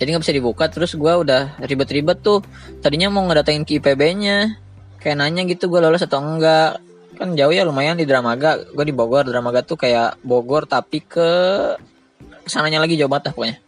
Jadi 0.00 0.08
nggak 0.16 0.24
bisa 0.24 0.32
dibuka 0.32 0.64
terus 0.72 0.96
gue 0.96 1.12
udah 1.12 1.60
ribet-ribet 1.60 2.24
tuh. 2.24 2.40
Tadinya 2.80 3.12
mau 3.12 3.28
ngedatain 3.28 3.68
ke 3.68 3.76
IPB-nya 3.76 4.56
kayak 4.96 5.16
nanya 5.20 5.44
gitu 5.44 5.68
gue 5.68 5.80
lolos 5.84 6.00
atau 6.00 6.24
enggak. 6.24 6.80
Kan 7.20 7.36
jauh 7.36 7.52
ya 7.52 7.68
lumayan 7.68 8.00
di 8.00 8.08
Dramaga. 8.08 8.56
Gue 8.72 8.88
di 8.88 8.96
Bogor 8.96 9.28
Dramaga 9.28 9.60
tuh 9.60 9.76
kayak 9.76 10.16
Bogor 10.24 10.64
tapi 10.64 11.04
ke 11.04 11.28
sananya 12.48 12.80
lagi 12.80 12.96
jauh 12.96 13.12
banget 13.12 13.36
pokoknya. 13.36 13.60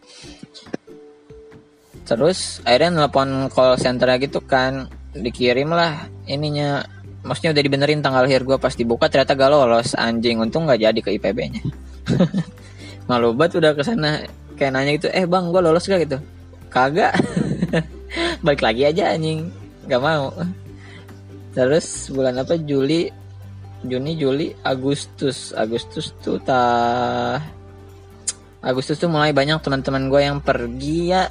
Terus 2.03 2.65
akhirnya 2.65 3.05
nelpon 3.05 3.53
call 3.53 3.77
center 3.77 4.09
gitu 4.17 4.41
kan 4.41 4.89
dikirim 5.15 5.69
lah 5.69 6.09
ininya. 6.25 6.83
Maksudnya 7.23 7.55
udah 7.55 7.63
dibenerin 7.63 8.03
tanggal 8.03 8.27
lahir 8.27 8.43
gue 8.43 8.59
pas 8.59 8.75
dibuka 8.75 9.07
ternyata 9.07 9.37
gak 9.37 9.51
lolos. 9.51 9.95
Anjing 9.95 10.43
untung 10.43 10.67
nggak 10.67 10.81
jadi 10.81 10.99
ke 10.99 11.09
IPB 11.15 11.39
nya 11.55 11.63
malu 13.07 13.35
banget 13.35 13.59
udah 13.59 13.71
ke 13.75 13.83
sana 13.83 14.23
kayak 14.55 14.71
nanya 14.71 14.91
gitu 14.95 15.07
eh 15.11 15.23
bang 15.23 15.47
gue 15.47 15.61
lolos 15.63 15.87
gak? 15.87 16.03
Gitu. 16.03 16.17
Kagak. 16.67 17.15
Balik 18.45 18.61
lagi 18.61 18.81
aja 18.83 19.15
anjing. 19.15 19.47
Nggak 19.87 20.01
mau. 20.03 20.35
Terus 21.55 22.11
bulan 22.11 22.43
apa? 22.43 22.59
Juli. 22.59 23.07
Juni 23.83 24.19
Juli 24.19 24.47
Agustus. 24.63 25.55
Agustus 25.55 26.11
tuh 26.19 26.39
tah 26.43 27.39
Agustus 28.63 28.95
tuh 28.95 29.11
mulai 29.11 29.35
banyak 29.35 29.59
teman-teman 29.59 30.07
gue 30.07 30.21
yang 30.23 30.39
pergi 30.39 30.99
ya. 31.11 31.27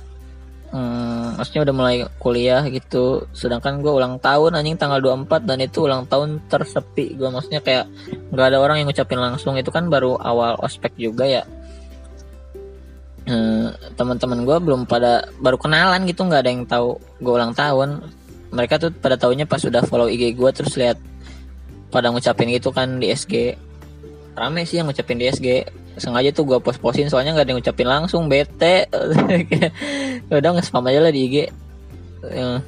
Hmm, 0.73 1.12
maksudnya 1.37 1.69
udah 1.69 1.75
mulai 1.75 1.97
kuliah 2.21 2.63
gitu. 2.69 3.27
Sedangkan 3.33 3.81
gue 3.81 3.93
ulang 3.93 4.21
tahun 4.21 4.59
anjing 4.59 4.77
tanggal 4.79 5.01
24 5.01 5.49
dan 5.49 5.59
itu 5.61 5.85
ulang 5.85 6.05
tahun 6.07 6.43
tersepi 6.47 7.17
gue 7.17 7.29
maksudnya 7.29 7.61
kayak 7.65 7.89
nggak 8.31 8.47
ada 8.53 8.59
orang 8.61 8.83
yang 8.83 8.89
ngucapin 8.89 9.21
langsung. 9.21 9.57
Itu 9.57 9.73
kan 9.73 9.89
baru 9.89 10.17
awal 10.21 10.61
ospek 10.61 10.95
juga 10.97 11.25
ya. 11.29 11.43
Hmm, 13.23 13.71
teman-teman 13.95 14.43
gue 14.43 14.59
belum 14.59 14.83
pada 14.91 15.31
baru 15.39 15.55
kenalan 15.55 16.03
gitu 16.11 16.27
nggak 16.27 16.43
ada 16.43 16.51
yang 16.51 16.65
tahu 16.67 16.99
gue 17.21 17.33
ulang 17.33 17.55
tahun. 17.55 18.03
Mereka 18.53 18.75
tuh 18.83 18.91
pada 18.93 19.17
tahunya 19.17 19.49
pas 19.49 19.63
udah 19.65 19.83
follow 19.89 20.09
IG 20.13 20.37
gue 20.37 20.51
terus 20.53 20.77
lihat 20.77 21.01
pada 21.93 22.09
ngucapin 22.09 22.49
gitu 22.49 22.73
kan 22.73 22.97
di 22.97 23.13
SG 23.13 23.57
rame 24.33 24.65
sih 24.65 24.81
yang 24.81 24.89
ngucapin 24.89 25.21
di 25.21 25.29
SG 25.29 25.49
sengaja 26.03 26.35
tuh 26.35 26.43
gue 26.43 26.59
post-postin 26.59 27.07
soalnya 27.07 27.39
nggak 27.39 27.47
ada 27.47 27.51
yang 27.55 27.61
ngucapin 27.63 27.89
langsung 27.89 28.27
bete. 28.27 28.91
Udah 30.35 30.51
nge-spam 30.59 30.91
aja 30.91 30.99
lah 30.99 31.13
di 31.15 31.21
IG 31.31 31.37
ya. 32.27 32.59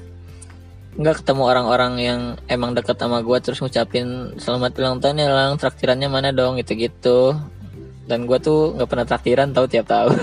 nggak 0.94 1.26
ketemu 1.26 1.42
orang-orang 1.42 1.92
yang 1.98 2.20
emang 2.46 2.70
deket 2.70 2.94
sama 2.94 3.18
gue 3.18 3.38
terus 3.42 3.58
ngucapin 3.58 4.38
selamat 4.38 4.78
ulang 4.78 4.96
tahun 5.02 5.26
ya 5.26 5.30
lang. 5.34 5.52
Traktirannya 5.58 6.06
mana 6.06 6.30
dong? 6.30 6.54
gitu-gitu. 6.62 7.34
Dan 8.06 8.30
gue 8.30 8.38
tuh 8.38 8.78
nggak 8.78 8.88
pernah 8.88 9.06
traktiran 9.08 9.50
tahu 9.50 9.66
tiap 9.66 9.90
tahun. 9.90 10.14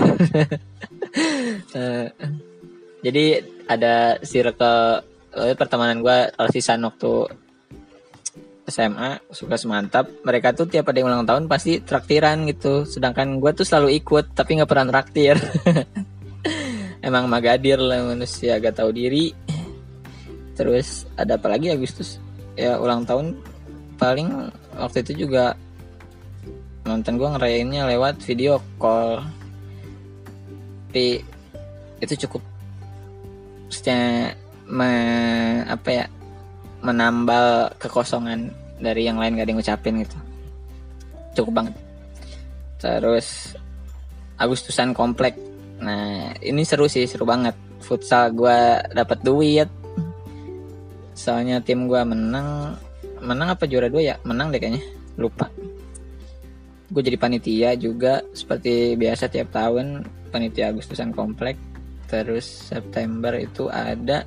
Eh, 1.72 2.08
jadi 3.04 3.44
ada 3.68 4.16
circle 4.24 5.04
eh, 5.36 5.52
pertemanan 5.52 6.00
gue 6.00 6.18
rasisan 6.40 6.80
waktu 6.88 7.28
SMA 8.66 9.18
suka 9.30 9.58
semantap. 9.58 10.06
Mereka 10.22 10.54
tuh 10.54 10.70
tiap 10.70 10.90
ada 10.90 11.02
yang 11.02 11.10
ulang 11.10 11.26
tahun 11.26 11.50
pasti 11.50 11.82
traktiran 11.82 12.46
gitu. 12.46 12.86
Sedangkan 12.86 13.42
gue 13.42 13.50
tuh 13.54 13.66
selalu 13.66 13.98
ikut 13.98 14.34
tapi 14.34 14.58
nggak 14.58 14.70
pernah 14.70 14.86
traktir. 14.88 15.36
Emang 17.06 17.26
magadir 17.26 17.82
lah 17.82 18.06
manusia 18.06 18.58
agak 18.58 18.78
tahu 18.78 18.94
diri. 18.94 19.34
Terus 20.54 21.08
ada 21.18 21.34
apa 21.34 21.50
lagi 21.50 21.74
Agustus? 21.74 22.22
Ya 22.54 22.78
ulang 22.78 23.02
tahun 23.02 23.34
paling 23.98 24.52
waktu 24.78 25.02
itu 25.02 25.26
juga 25.26 25.58
nonton 26.86 27.18
gue 27.18 27.28
ngerayainnya 27.34 27.90
lewat 27.90 28.22
video 28.22 28.62
call. 28.78 29.22
Tapi 30.92 31.24
itu 32.04 32.14
cukup 32.28 32.44
secara 33.72 34.36
me, 34.68 34.92
apa 35.64 35.88
ya 35.88 36.04
menambal 36.82 37.70
kekosongan 37.78 38.50
dari 38.82 39.06
yang 39.06 39.16
lain 39.16 39.38
gak 39.38 39.46
ada 39.46 39.50
yang 39.54 39.60
ngucapin 39.62 39.94
gitu. 40.02 40.18
Cukup 41.38 41.52
banget. 41.62 41.74
Terus 42.82 43.54
Agustusan 44.42 44.90
komplek. 44.90 45.38
Nah 45.78 46.34
ini 46.42 46.66
seru 46.66 46.90
sih 46.90 47.06
seru 47.06 47.22
banget. 47.22 47.54
Futsal 47.78 48.34
gue 48.34 48.58
dapat 48.90 49.22
duit. 49.22 49.70
Soalnya 51.14 51.62
tim 51.62 51.86
gue 51.86 52.02
menang. 52.02 52.74
Menang 53.22 53.54
apa 53.54 53.70
juara 53.70 53.86
dua 53.86 54.02
ya? 54.02 54.14
Menang 54.26 54.50
deh 54.50 54.58
kayaknya. 54.58 54.82
Lupa. 55.14 55.46
Gue 56.90 57.02
jadi 57.06 57.14
panitia 57.14 57.78
juga 57.78 58.18
seperti 58.34 58.98
biasa 58.98 59.30
tiap 59.30 59.54
tahun 59.54 60.02
panitia 60.34 60.74
Agustusan 60.74 61.14
komplek. 61.14 61.54
Terus 62.10 62.44
September 62.44 63.38
itu 63.38 63.70
ada 63.70 64.26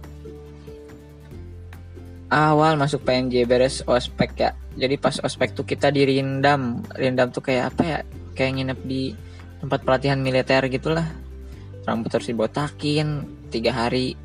awal 2.29 2.75
masuk 2.79 3.05
PNJ 3.05 3.45
beres 3.45 3.85
ospek 3.85 4.31
ya. 4.37 4.51
Jadi 4.75 4.95
pas 4.97 5.15
ospek 5.21 5.55
tuh 5.55 5.63
kita 5.63 5.93
di 5.93 6.03
Rindam. 6.05 6.83
Tuh 7.31 7.43
kayak 7.43 7.75
apa 7.75 7.83
ya? 7.83 7.99
Kayak 8.35 8.51
nginep 8.59 8.79
di 8.83 9.13
tempat 9.61 9.85
pelatihan 9.85 10.19
militer 10.19 10.65
gitulah. 10.67 11.07
Rambut 11.85 12.11
harus 12.11 12.27
dibotakin 12.27 13.23
tiga 13.53 13.71
hari 13.71 14.17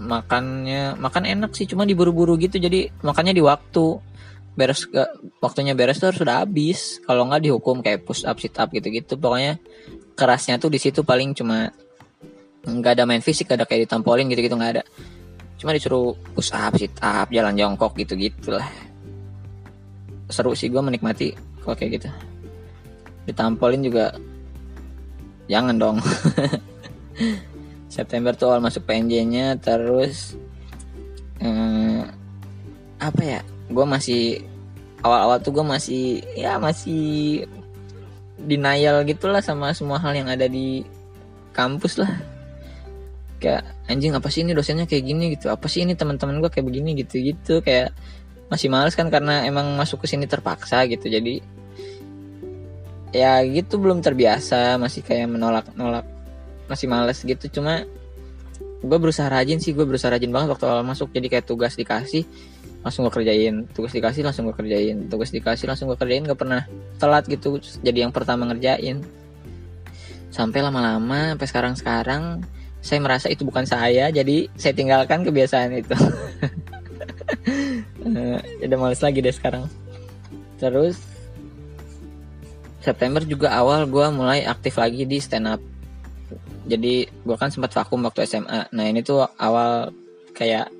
makannya 0.00 0.96
makan 0.96 1.24
enak 1.28 1.52
sih 1.52 1.68
cuma 1.68 1.88
diburu-buru 1.88 2.36
gitu. 2.38 2.60
Jadi 2.60 2.88
makannya 3.00 3.34
di 3.34 3.42
waktu. 3.42 4.08
Beres 4.50 4.84
ke 4.84 5.02
waktunya 5.40 5.78
beres 5.78 6.02
tuh 6.02 6.12
sudah 6.12 6.44
habis. 6.44 7.00
Kalau 7.06 7.26
nggak 7.26 7.48
dihukum 7.48 7.80
kayak 7.80 8.04
push 8.04 8.28
up 8.28 8.36
sit 8.38 8.54
up 8.60 8.68
gitu-gitu. 8.70 9.16
Pokoknya 9.16 9.56
kerasnya 10.14 10.60
tuh 10.60 10.68
di 10.68 10.76
situ 10.76 11.00
paling 11.00 11.32
cuma 11.32 11.72
nggak 12.60 12.92
ada 12.92 13.04
main 13.08 13.24
fisik 13.24 13.48
ada 13.56 13.64
kayak 13.64 13.88
ditampolin 13.88 14.28
gitu-gitu 14.28 14.52
nggak 14.52 14.72
ada 14.76 14.84
cuma 15.60 15.76
disuruh 15.76 16.16
push 16.32 16.56
up 16.56 16.72
sit 16.80 16.96
up 17.04 17.28
jalan 17.28 17.52
jongkok 17.52 17.92
gitu 18.00 18.16
gitulah 18.16 18.64
seru 20.30 20.54
sih 20.56 20.70
gue 20.70 20.80
menikmati 20.80 21.34
kalau 21.60 21.76
kayak 21.76 22.00
gitu. 22.00 22.08
Ditampolin 23.28 23.84
juga 23.84 24.14
jangan 25.50 25.76
dong. 25.76 25.98
September 27.94 28.32
tuh 28.32 28.54
awal 28.54 28.62
masuk 28.62 28.86
PNJ 28.86 29.26
nya 29.26 29.46
terus 29.58 30.38
eh, 31.42 32.00
apa 33.02 33.20
ya 33.20 33.40
gue 33.66 33.86
masih 33.86 34.46
awal-awal 35.02 35.42
tuh 35.42 35.58
gue 35.58 35.66
masih 35.66 36.22
ya 36.38 36.56
masih 36.62 37.44
denial 38.40 39.02
gitulah 39.04 39.42
sama 39.42 39.74
semua 39.74 39.98
hal 39.98 40.14
yang 40.14 40.30
ada 40.30 40.46
di 40.46 40.86
kampus 41.50 41.98
lah 41.98 42.14
kayak 43.40 43.64
anjing 43.88 44.12
apa 44.12 44.28
sih 44.28 44.44
ini 44.44 44.52
dosennya 44.52 44.84
kayak 44.84 45.04
gini? 45.08 45.24
Gitu. 45.34 45.48
Apa 45.48 45.66
sih 45.66 45.82
ini 45.82 45.96
teman-teman 45.96 46.38
gue 46.44 46.50
kayak 46.52 46.66
begini? 46.68 46.92
Gitu 47.00 47.24
gitu. 47.24 47.64
Kayak 47.64 47.96
masih 48.52 48.68
males 48.68 48.92
kan 48.92 49.08
karena 49.08 49.48
emang 49.48 49.72
masuk 49.80 50.04
ke 50.04 50.06
sini 50.12 50.28
terpaksa 50.28 50.84
gitu. 50.84 51.08
Jadi 51.08 51.40
ya 53.16 53.40
gitu 53.48 53.80
belum 53.80 54.04
terbiasa. 54.04 54.76
Masih 54.76 55.00
kayak 55.00 55.32
menolak 55.32 55.72
nolak 55.72 56.04
masih 56.68 56.86
males 56.86 57.18
gitu. 57.24 57.48
Cuma 57.48 57.88
gue 58.84 58.98
berusaha 59.00 59.26
rajin 59.26 59.58
sih. 59.58 59.72
Gue 59.72 59.88
berusaha 59.88 60.12
rajin 60.12 60.28
banget 60.28 60.52
waktu 60.52 60.68
awal 60.68 60.84
masuk. 60.84 61.08
Jadi 61.16 61.32
kayak 61.32 61.48
tugas 61.48 61.74
dikasih 61.74 62.28
langsung 62.84 63.08
gue 63.08 63.14
kerjain. 63.16 63.64
Tugas 63.72 63.96
dikasih 63.96 64.22
langsung 64.22 64.44
gue 64.52 64.56
kerjain. 64.56 65.08
Tugas 65.08 65.32
dikasih 65.32 65.66
langsung 65.66 65.88
gue 65.88 65.96
kerjain. 65.96 66.22
Gak 66.28 66.38
pernah 66.38 66.68
telat 67.00 67.24
gitu. 67.26 67.56
Jadi 67.58 68.04
yang 68.04 68.12
pertama 68.12 68.44
ngerjain. 68.46 69.00
Sampai 70.30 70.62
lama-lama 70.62 71.34
sampai 71.34 71.46
sekarang 71.50 71.74
sekarang 71.74 72.22
saya 72.80 72.98
merasa 73.04 73.28
itu 73.28 73.44
bukan 73.44 73.68
saya 73.68 74.08
jadi 74.08 74.48
saya 74.56 74.72
tinggalkan 74.72 75.24
kebiasaan 75.24 75.76
itu. 75.76 75.96
Udah 78.64 78.78
males 78.80 79.00
lagi 79.04 79.20
deh 79.20 79.32
sekarang. 79.32 79.68
Terus 80.56 80.96
September 82.80 83.20
juga 83.24 83.52
awal 83.52 83.84
gue 83.84 84.06
mulai 84.12 84.48
aktif 84.48 84.80
lagi 84.80 85.04
di 85.04 85.20
stand 85.20 85.48
up 85.48 85.60
jadi 86.64 87.04
gue 87.08 87.36
kan 87.36 87.52
sempat 87.52 87.76
vakum 87.76 88.00
waktu 88.08 88.24
SMA 88.24 88.72
nah 88.72 88.84
ini 88.88 89.04
tuh 89.04 89.28
awal 89.36 89.92
kayak 90.32 90.72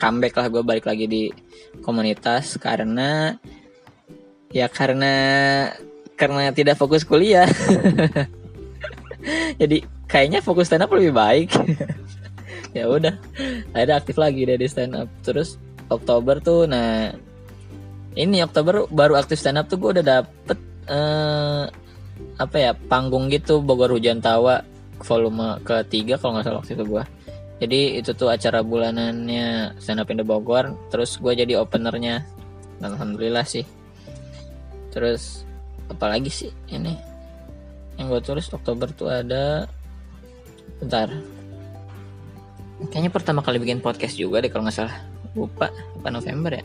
comeback 0.00 0.32
lah 0.40 0.48
gue 0.48 0.62
balik 0.64 0.88
lagi 0.88 1.04
di 1.04 1.22
komunitas 1.84 2.56
karena 2.56 3.36
ya 4.48 4.70
karena 4.70 5.12
karena 6.18 6.50
tidak 6.50 6.74
fokus 6.74 7.06
kuliah. 7.06 7.46
Jadi 9.60 9.86
kayaknya 10.08 10.42
fokus 10.42 10.66
stand 10.66 10.84
up 10.84 10.92
lebih 10.92 11.14
baik. 11.14 11.52
Ya 12.76 12.84
udah 12.84 13.16
ada 13.72 13.96
aktif 13.96 14.20
lagi 14.20 14.44
deh 14.44 14.60
di 14.60 14.68
stand 14.68 14.92
up 14.92 15.08
terus 15.24 15.56
Oktober 15.88 16.36
tuh 16.36 16.68
nah 16.68 17.08
ini 18.12 18.44
Oktober 18.44 18.84
baru 18.92 19.16
aktif 19.16 19.40
stand 19.40 19.56
up 19.56 19.72
tuh 19.72 19.80
gue 19.80 19.96
udah 19.98 20.04
dapet 20.04 20.58
uh, 20.84 21.64
apa 22.36 22.56
ya 22.60 22.76
panggung 22.76 23.32
gitu 23.32 23.64
Bogor 23.64 23.96
Hujan 23.96 24.20
Tawa 24.20 24.60
volume 25.00 25.64
ketiga 25.64 26.20
kalau 26.20 26.36
nggak 26.36 26.44
salah 26.44 26.60
waktu 26.60 26.76
itu 26.76 26.84
gue 26.84 27.02
jadi 27.58 27.98
itu 27.98 28.14
tuh 28.14 28.30
acara 28.30 28.62
bulanannya 28.62 29.74
stand 29.82 29.98
up 29.98 30.10
in 30.14 30.22
the 30.22 30.26
Bogor 30.26 30.78
terus 30.94 31.18
gue 31.18 31.34
jadi 31.34 31.58
openernya. 31.58 32.22
Alhamdulillah 32.78 33.42
sih. 33.42 33.66
Terus 34.94 35.42
apalagi 35.90 36.30
sih 36.30 36.54
ini? 36.70 36.94
Yang 37.98 38.06
gue 38.06 38.20
tulis 38.30 38.46
Oktober 38.54 38.86
tuh 38.94 39.10
ada 39.10 39.66
bentar. 40.78 41.08
Kayaknya 42.90 43.10
pertama 43.10 43.40
kali 43.42 43.58
bikin 43.58 43.82
podcast 43.82 44.14
juga 44.14 44.38
deh 44.38 44.50
kalau 44.50 44.66
nggak 44.66 44.76
salah. 44.76 44.96
Lupa 45.34 45.70
apa 45.70 46.08
November 46.08 46.62
ya? 46.62 46.64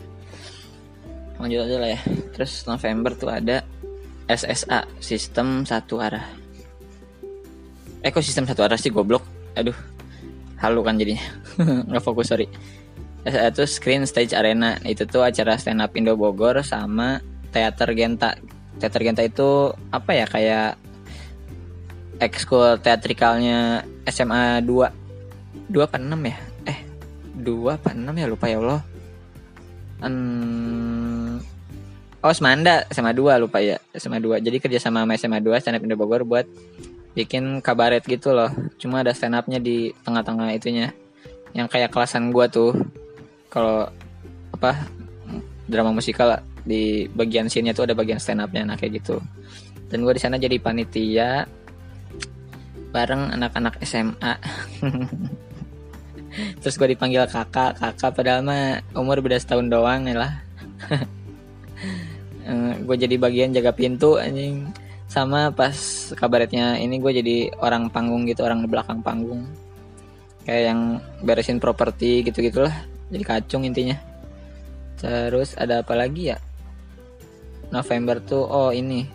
Lanjut 1.42 1.66
aja 1.66 1.76
lah 1.82 1.90
ya. 1.94 2.00
Terus 2.34 2.64
November 2.70 3.12
tuh 3.18 3.30
ada 3.30 3.66
SSA 4.30 4.86
sistem 5.02 5.66
satu 5.66 5.98
arah. 5.98 6.24
Eh 8.00 8.10
kok 8.14 8.22
sistem 8.22 8.46
satu 8.46 8.62
arah 8.62 8.78
sih 8.78 8.94
goblok? 8.94 9.26
Aduh 9.58 9.74
halu 10.64 10.80
kan 10.80 10.96
jadinya. 10.96 11.24
Nggak 11.90 12.04
fokus 12.04 12.32
sorry. 12.32 12.48
SSA 13.28 13.52
itu 13.52 13.64
Screen 13.68 14.02
Stage 14.08 14.32
Arena. 14.32 14.80
Itu 14.84 15.04
tuh 15.04 15.24
acara 15.24 15.60
stand 15.60 15.84
up 15.84 15.92
Indo 15.92 16.16
Bogor 16.16 16.64
sama 16.64 17.20
teater 17.52 17.92
Genta. 17.92 18.36
Teater 18.80 19.02
Genta 19.04 19.22
itu 19.24 19.72
apa 19.92 20.10
ya 20.16 20.26
kayak 20.28 20.80
ekskul 22.22 22.78
teatrikalnya 22.80 23.84
SMA 24.08 24.60
2 24.62 25.70
2 25.70 25.86
apa 25.86 25.96
6 25.96 26.12
ya? 26.28 26.36
Eh 26.68 26.78
2 27.40 27.76
apa 27.76 27.90
6 27.92 28.12
ya? 28.12 28.26
Lupa 28.28 28.46
ya 28.50 28.58
Allah. 28.60 28.82
Hmm, 30.04 31.40
oh 32.20 32.34
Semanda 32.34 32.84
SMA 32.92 33.16
2 33.16 33.40
lupa 33.40 33.58
ya. 33.64 33.80
SMA 33.96 34.20
2 34.20 34.44
jadi 34.44 34.56
kerja 34.60 34.78
sama 34.82 35.04
sama 35.04 35.14
SMA 35.16 35.38
2 35.40 35.60
stand 35.62 35.76
up 35.80 35.84
Indo 35.84 35.96
Bogor 35.96 36.26
buat 36.28 36.44
bikin 37.14 37.62
kabaret 37.64 38.04
gitu 38.04 38.34
loh. 38.34 38.50
Cuma 38.76 39.00
ada 39.00 39.14
stand 39.14 39.38
upnya 39.38 39.62
di 39.62 39.94
tengah-tengah 40.04 40.52
itunya. 40.52 40.92
Yang 41.54 41.68
kayak 41.70 41.90
kelasan 41.94 42.34
gua 42.34 42.50
tuh. 42.50 42.74
Kalau 43.48 43.86
apa 44.50 44.90
drama 45.70 45.94
musikal 45.94 46.42
di 46.64 47.06
bagian 47.12 47.46
sini 47.46 47.70
tuh 47.76 47.86
ada 47.86 47.94
bagian 47.94 48.18
stand 48.18 48.42
upnya 48.42 48.66
nah 48.66 48.76
kayak 48.76 49.04
gitu. 49.04 49.22
Dan 49.88 50.02
gue 50.02 50.16
di 50.16 50.22
sana 50.22 50.40
jadi 50.40 50.56
panitia 50.58 51.46
bareng 52.94 53.34
anak-anak 53.34 53.82
SMA 53.82 54.38
terus 56.60 56.74
gue 56.78 56.88
dipanggil 56.94 57.26
kakak. 57.30 57.78
Kakak 57.78 58.10
padahal 58.14 58.42
mah 58.42 58.82
umur 58.94 59.22
beda 59.22 59.38
setahun 59.38 59.70
doang 59.70 60.06
nih 60.06 60.16
lah. 60.18 60.32
Gue 62.84 62.96
jadi 63.00 63.16
bagian 63.16 63.54
jaga 63.54 63.72
pintu 63.72 64.20
anjing. 64.20 64.68
Sama 65.08 65.54
pas 65.54 65.76
kabaretnya 66.18 66.76
ini 66.82 66.98
gue 66.98 67.12
jadi 67.22 67.36
orang 67.62 67.86
panggung 67.88 68.26
gitu 68.26 68.42
orang 68.42 68.66
di 68.66 68.68
belakang 68.68 69.00
panggung. 69.00 69.46
Kayak 70.44 70.62
yang 70.74 70.80
beresin 71.24 71.62
properti 71.62 72.20
gitu 72.26 72.44
gitulah 72.44 72.74
jadi 73.08 73.24
kacung 73.24 73.64
intinya. 73.64 73.96
Terus 74.98 75.56
ada 75.56 75.80
apa 75.80 75.94
lagi 75.96 76.34
ya? 76.34 76.38
November 77.72 78.20
tuh 78.20 78.44
oh 78.44 78.70
ini. 78.74 79.06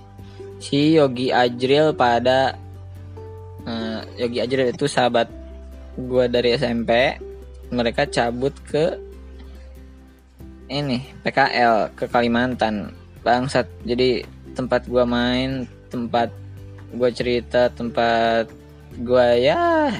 Si 0.59 0.97
Yogi 0.97 1.31
Ajril 1.31 1.95
pada 1.95 2.57
uh, 3.65 4.01
Yogi 4.15 4.39
Ajril 4.43 4.71
itu 4.71 4.85
sahabat 4.85 5.27
gue 5.99 6.25
dari 6.31 6.55
SMP 6.55 7.17
mereka 7.73 8.07
cabut 8.07 8.53
ke 8.63 8.95
ini 10.69 11.01
PKL 11.25 11.97
ke 11.97 12.05
Kalimantan 12.07 12.93
bangsat 13.25 13.67
jadi 13.83 14.23
tempat 14.53 14.85
gue 14.85 15.03
main 15.03 15.65
tempat 15.89 16.29
gue 16.93 17.09
cerita 17.11 17.67
tempat 17.73 18.47
gue 18.95 19.27
ya 19.41 19.91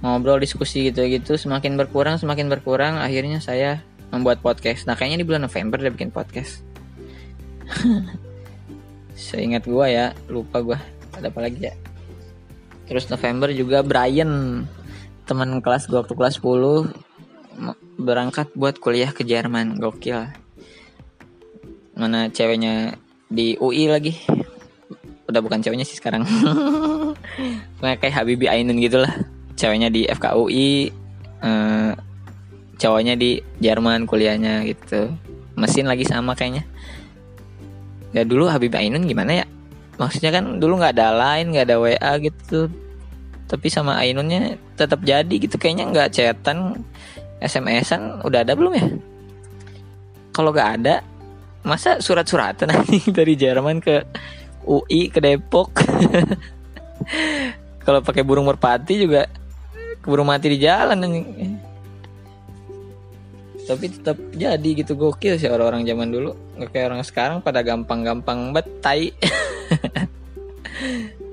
ngobrol 0.00 0.40
diskusi 0.40 0.88
gitu-gitu 0.88 1.36
semakin 1.36 1.76
berkurang 1.76 2.16
semakin 2.16 2.48
berkurang 2.48 2.96
akhirnya 2.96 3.38
saya 3.38 3.84
membuat 4.10 4.40
podcast 4.40 4.88
nah 4.88 4.96
kayaknya 4.96 5.22
di 5.22 5.26
bulan 5.28 5.44
November 5.44 5.76
dia 5.76 5.92
bikin 5.92 6.10
podcast 6.10 6.64
Seingat 9.20 9.68
gue 9.68 9.86
ya, 9.92 10.16
lupa 10.32 10.64
gue. 10.64 10.78
Ada 11.12 11.28
apa 11.28 11.40
lagi 11.44 11.68
ya? 11.68 11.74
Terus 12.90 13.06
November 13.06 13.54
juga 13.54 13.86
Brian, 13.86 14.66
teman 15.22 15.62
kelas 15.62 15.86
gue 15.86 15.94
waktu 15.94 16.18
kelas 16.18 16.42
10 16.42 16.90
berangkat 18.02 18.50
buat 18.58 18.82
kuliah 18.82 19.14
ke 19.14 19.22
Jerman, 19.22 19.78
gokil. 19.78 20.26
Mana 21.94 22.26
ceweknya 22.34 22.98
di 23.30 23.54
UI 23.62 23.86
lagi. 23.86 24.18
Udah 25.30 25.38
bukan 25.38 25.62
ceweknya 25.62 25.86
sih 25.86 26.02
sekarang. 26.02 26.26
kayak 27.78 28.10
Habibi 28.10 28.50
Ainun 28.50 28.82
gitu 28.82 29.06
lah. 29.06 29.14
Ceweknya 29.54 29.86
di 29.86 30.10
FKUI, 30.10 30.90
eh, 31.46 31.92
cowoknya 32.74 33.14
di 33.14 33.38
Jerman 33.62 34.10
kuliahnya 34.10 34.66
gitu. 34.66 35.14
Mesin 35.54 35.86
lagi 35.86 36.02
sama 36.02 36.34
kayaknya 36.34 36.66
ya 38.10 38.26
dulu 38.26 38.50
Habib 38.50 38.74
Ainun 38.74 39.06
gimana 39.06 39.42
ya 39.42 39.46
maksudnya 40.00 40.32
kan 40.32 40.56
dulu 40.56 40.80
nggak 40.80 40.96
ada 40.96 41.12
lain 41.12 41.52
nggak 41.52 41.66
ada 41.68 41.76
WA 41.76 42.12
gitu. 42.24 42.72
Tapi 43.44 43.66
sama 43.68 44.00
Ainunnya 44.00 44.56
tetap 44.80 45.04
jadi 45.04 45.34
gitu. 45.36 45.60
Kayaknya 45.60 45.84
nggak 45.92 46.08
chatan 46.16 46.88
SMS-an 47.44 48.24
udah 48.24 48.40
ada 48.40 48.56
belum 48.56 48.72
ya? 48.72 48.88
Kalau 50.32 50.56
nggak 50.56 50.70
ada 50.80 51.04
masa 51.60 52.00
surat-suratan 52.00 52.72
nanti 52.72 53.04
dari 53.18 53.36
Jerman 53.36 53.84
ke 53.84 54.08
UI 54.64 55.12
ke 55.12 55.20
Depok? 55.20 55.76
Kalau 57.84 58.00
pakai 58.00 58.24
burung 58.24 58.48
merpati 58.48 59.04
juga 59.04 59.28
burung 60.00 60.32
mati 60.32 60.48
di 60.48 60.64
jalan 60.64 60.96
tapi 63.70 63.86
tetap 63.86 64.18
jadi 64.34 64.70
gitu. 64.82 64.98
Gokil 64.98 65.38
sih 65.38 65.46
orang-orang 65.46 65.86
zaman 65.86 66.10
dulu. 66.10 66.34
Nggak 66.58 66.70
kayak 66.74 66.86
orang 66.90 67.02
sekarang 67.06 67.38
pada 67.38 67.62
gampang-gampang 67.62 68.50
betai 68.50 69.14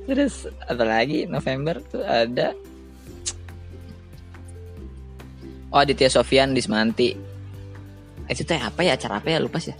terus 0.07 0.47
ada 0.67 0.83
lagi 0.83 1.27
November 1.27 1.79
tuh 1.83 2.03
ada 2.03 2.55
oh 5.71 5.79
Aditya 5.83 6.07
Sofian 6.07 6.55
di 6.55 6.61
Semanti 6.63 7.09
itu 8.27 8.43
teh 8.43 8.59
apa 8.59 8.83
ya? 8.83 8.99
Acara 8.99 9.23
apa 9.23 9.27
ya? 9.31 9.39
Lupa 9.39 9.59
sih. 9.59 9.73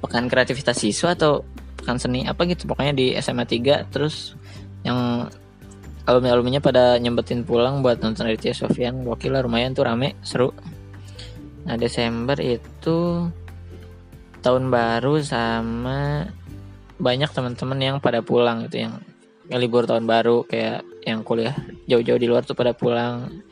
Pekan 0.00 0.28
kreativitas 0.28 0.80
siswa 0.80 1.12
atau 1.12 1.44
pekan 1.76 2.00
seni 2.00 2.24
apa 2.24 2.48
gitu. 2.48 2.64
Pokoknya 2.64 2.96
di 2.96 3.12
SMA 3.20 3.44
3 3.44 3.92
terus 3.92 4.32
yang 4.84 5.28
alumni-alumninya 6.04 6.60
pada 6.60 7.00
nyempetin 7.00 7.44
pulang 7.44 7.80
buat 7.80 8.00
nonton 8.00 8.28
Aditya 8.28 8.52
Sofian 8.52 9.04
gokil 9.04 9.32
lah 9.32 9.44
lumayan 9.44 9.72
tuh 9.72 9.84
rame 9.88 10.16
seru. 10.20 10.52
Nah 11.64 11.76
Desember 11.80 12.36
itu 12.40 13.28
tahun 14.44 14.68
baru 14.68 15.24
sama 15.24 16.28
banyak 16.98 17.30
teman-teman 17.30 17.78
yang 17.80 17.96
pada 17.98 18.22
pulang 18.22 18.66
itu 18.66 18.86
yang, 18.86 18.94
libur 19.52 19.84
tahun 19.84 20.08
baru 20.08 20.48
kayak 20.48 20.88
yang 21.04 21.20
kuliah 21.20 21.52
jauh-jauh 21.84 22.16
di 22.16 22.24
luar 22.24 22.48
tuh 22.48 22.56
pada 22.56 22.72
pulang. 22.72 23.44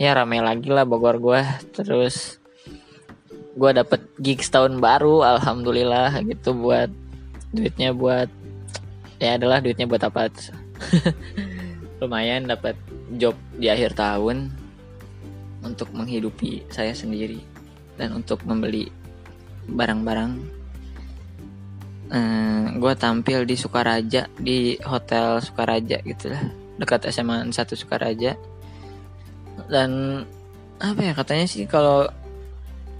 Ya 0.00 0.16
rame 0.16 0.40
lagi 0.40 0.72
lah 0.72 0.88
Bogor 0.88 1.20
gue 1.20 1.44
terus 1.76 2.40
gue 3.54 3.70
dapet 3.70 4.02
gigs 4.18 4.50
tahun 4.50 4.82
baru 4.82 5.22
alhamdulillah 5.22 6.18
gitu 6.26 6.58
buat 6.58 6.90
duitnya 7.54 7.94
buat 7.94 8.26
ya 9.22 9.38
adalah 9.38 9.62
duitnya 9.62 9.86
buat 9.86 10.02
apa 10.02 10.26
lumayan 12.02 12.50
dapat 12.50 12.74
job 13.14 13.38
di 13.54 13.70
akhir 13.70 13.94
tahun 13.94 14.50
untuk 15.62 15.94
menghidupi 15.94 16.66
saya 16.68 16.90
sendiri 16.90 17.38
dan 17.94 18.10
untuk 18.10 18.42
membeli 18.42 18.90
barang-barang 19.70 20.63
eh, 22.10 22.64
gue 22.74 22.92
tampil 22.98 23.46
di 23.48 23.56
Sukaraja 23.56 24.28
di 24.36 24.76
hotel 24.82 25.40
Sukaraja 25.40 26.02
gitu 26.04 26.32
lah. 26.32 26.44
Dekat 26.76 27.06
SMA 27.14 27.48
1 27.48 27.54
Sukaraja. 27.54 28.36
Dan 29.70 30.20
apa 30.82 31.00
ya 31.00 31.14
katanya 31.14 31.46
sih 31.46 31.64
kalau 31.70 32.10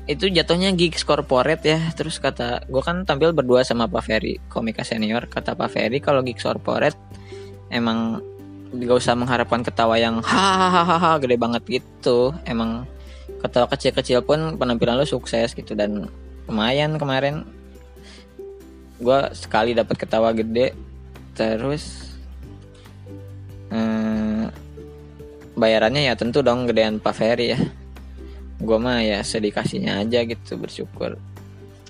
itu 0.04 0.28
jatuhnya 0.28 0.72
gigs 0.76 1.02
corporate 1.02 1.64
ya. 1.64 1.80
Terus 1.96 2.20
kata 2.20 2.68
gue 2.68 2.82
kan 2.84 3.04
tampil 3.08 3.32
berdua 3.32 3.64
sama 3.64 3.88
Pak 3.88 4.04
Ferry 4.04 4.40
komika 4.52 4.84
senior. 4.84 5.26
Kata 5.26 5.56
Pak 5.56 5.68
Ferry 5.72 5.98
kalau 6.00 6.20
gigs 6.20 6.44
corporate 6.44 6.96
emang 7.72 8.20
gak 8.74 8.98
usah 8.98 9.14
mengharapkan 9.14 9.62
ketawa 9.62 9.96
yang 9.96 10.20
hahaha 10.20 11.18
gede 11.22 11.36
banget 11.40 11.62
gitu. 11.66 12.34
Emang 12.44 12.84
ketawa 13.40 13.68
kecil-kecil 13.70 14.24
pun 14.24 14.60
penampilan 14.60 15.00
lo 15.00 15.06
sukses 15.08 15.56
gitu. 15.56 15.72
Dan 15.72 16.10
lumayan 16.44 17.00
kemarin 17.00 17.46
gue 19.00 19.18
sekali 19.34 19.74
dapat 19.74 19.96
ketawa 19.98 20.30
gede. 20.34 20.74
Terus 21.34 22.14
eh, 23.74 24.46
bayarannya 25.54 26.06
ya 26.06 26.14
tentu 26.14 26.42
dong 26.42 26.66
gedean 26.70 26.98
Pak 27.02 27.14
Ferry 27.14 27.54
ya. 27.54 27.60
Gue 28.58 28.78
mah 28.78 29.02
ya 29.02 29.22
sedikasinya 29.22 30.02
aja 30.02 30.22
gitu 30.22 30.58
bersyukur. 30.58 31.18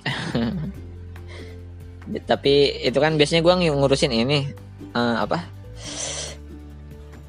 Tapi 2.30 2.84
itu 2.84 2.98
kan 3.00 3.16
biasanya 3.16 3.40
gue 3.40 3.55
ngurusin 3.72 4.12
ini 4.12 4.52
uh, 4.92 5.24
apa 5.24 5.40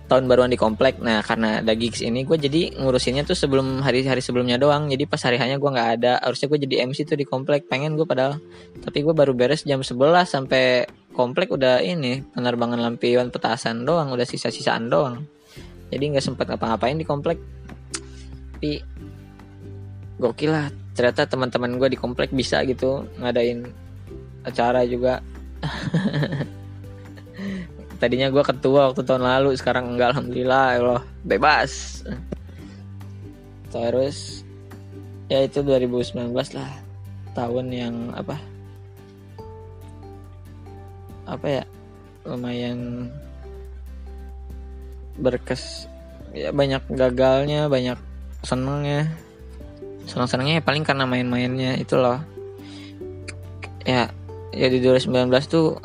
tahun 0.05 0.29
baruan 0.29 0.53
di 0.53 0.59
komplek. 0.59 1.01
Nah 1.01 1.25
karena 1.25 1.65
ada 1.65 1.73
gigs 1.73 2.05
ini 2.05 2.21
gue 2.21 2.37
jadi 2.37 2.77
ngurusinnya 2.77 3.25
tuh 3.25 3.33
sebelum 3.33 3.81
hari-hari 3.81 4.21
sebelumnya 4.21 4.61
doang. 4.61 4.85
Jadi 4.89 5.09
pas 5.09 5.21
hari 5.25 5.41
hanya 5.41 5.57
gue 5.57 5.69
nggak 5.69 5.89
ada 5.99 6.21
harusnya 6.21 6.47
gue 6.53 6.59
jadi 6.61 6.75
MC 6.85 7.09
tuh 7.09 7.17
di 7.17 7.25
komplek. 7.25 7.65
Pengen 7.65 7.97
gue 7.97 8.05
padahal. 8.05 8.37
Tapi 8.85 8.97
gue 9.01 9.13
baru 9.17 9.33
beres 9.33 9.65
jam 9.65 9.81
11 9.81 9.97
sampai 10.29 10.85
komplek 11.17 11.49
udah 11.49 11.81
ini 11.81 12.21
penerbangan 12.35 12.77
lampion 12.77 13.33
petasan 13.33 13.81
doang 13.87 14.13
udah 14.13 14.25
sisa-sisaan 14.27 14.87
doang. 14.93 15.25
Jadi 15.89 16.03
nggak 16.13 16.25
sempet 16.25 16.45
ngapa-ngapain 16.53 16.97
di 16.97 17.05
komplek. 17.05 17.37
Tapi 18.57 18.71
gokil 20.21 20.51
lah. 20.53 20.69
Ternyata 20.95 21.27
teman-teman 21.27 21.75
gue 21.75 21.89
di 21.91 21.99
komplek 21.99 22.31
bisa 22.31 22.61
gitu 22.63 23.03
ngadain 23.19 23.67
acara 24.45 24.85
juga 24.85 25.19
tadinya 27.97 28.27
gue 28.31 28.43
ketua 28.43 28.91
waktu 28.91 29.01
tahun 29.03 29.23
lalu 29.23 29.55
sekarang 29.55 29.95
enggak 29.95 30.15
alhamdulillah 30.15 30.65
ya 30.75 30.79
Allah. 30.83 31.03
Bebas. 31.23 31.71
Terus 33.71 34.43
ya 35.31 35.43
itu 35.43 35.59
2019 35.63 36.31
lah. 36.55 36.71
Tahun 37.35 37.65
yang 37.71 37.95
apa? 38.15 38.39
Apa 41.27 41.47
ya? 41.61 41.63
Lumayan 42.25 43.11
berkes 45.15 45.87
ya 46.35 46.51
banyak 46.51 46.83
gagalnya 46.91 47.71
banyak 47.71 47.99
senengnya. 48.43 49.07
Senang 50.05 50.29
senangnya 50.29 50.61
ya 50.61 50.63
paling 50.63 50.85
karena 50.85 51.07
main-mainnya 51.09 51.79
itu 51.79 51.97
loh. 51.97 52.21
Ya 53.85 54.09
ya 54.55 54.67
di 54.71 54.79
2019 54.79 55.29
tuh 55.51 55.75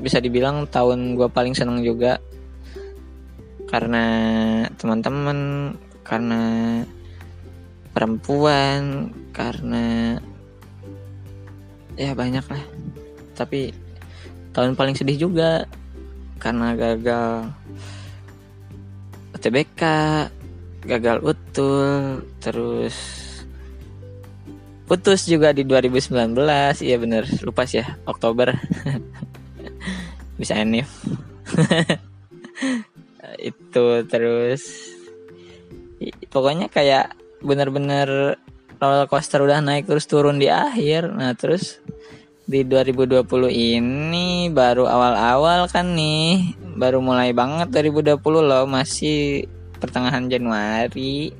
bisa 0.00 0.22
dibilang 0.22 0.64
tahun 0.70 1.18
gue 1.18 1.28
paling 1.28 1.52
seneng 1.52 1.84
juga 1.84 2.22
karena 3.68 4.04
teman-teman 4.76 5.72
karena 6.04 6.42
perempuan 7.92 9.12
karena 9.32 10.16
ya 11.96 12.12
banyak 12.16 12.44
lah. 12.48 12.64
Tapi 13.36 13.72
tahun 14.52 14.76
paling 14.76 14.96
sedih 14.96 15.28
juga 15.28 15.64
karena 16.36 16.76
gagal 16.76 17.48
UTBK 19.32 19.82
gagal 20.82 21.18
utul 21.22 22.26
terus 22.42 22.96
putus 24.90 25.24
juga 25.30 25.54
di 25.54 25.62
2019 25.62 26.34
iya 26.82 26.96
bener 26.98 27.24
lupa 27.46 27.62
sih 27.64 27.80
ya 27.80 27.96
Oktober 28.04 28.52
bisa 30.36 30.56
enif. 30.58 30.88
Itu 33.52 34.06
terus. 34.06 34.62
Pokoknya 36.32 36.66
kayak 36.66 37.14
bener-bener 37.42 38.38
roller 38.82 39.06
coaster 39.06 39.42
udah 39.42 39.62
naik 39.62 39.86
terus 39.86 40.10
turun 40.10 40.42
di 40.42 40.50
akhir. 40.50 41.10
Nah 41.14 41.34
terus 41.38 41.78
di 42.42 42.66
2020 42.66 43.22
ini 43.52 44.50
baru 44.50 44.88
awal-awal 44.90 45.70
kan 45.70 45.94
nih. 45.94 46.58
Baru 46.74 46.98
mulai 47.04 47.30
banget 47.30 47.70
2020 47.70 48.18
loh 48.42 48.64
masih 48.66 49.46
pertengahan 49.78 50.26
Januari. 50.26 51.30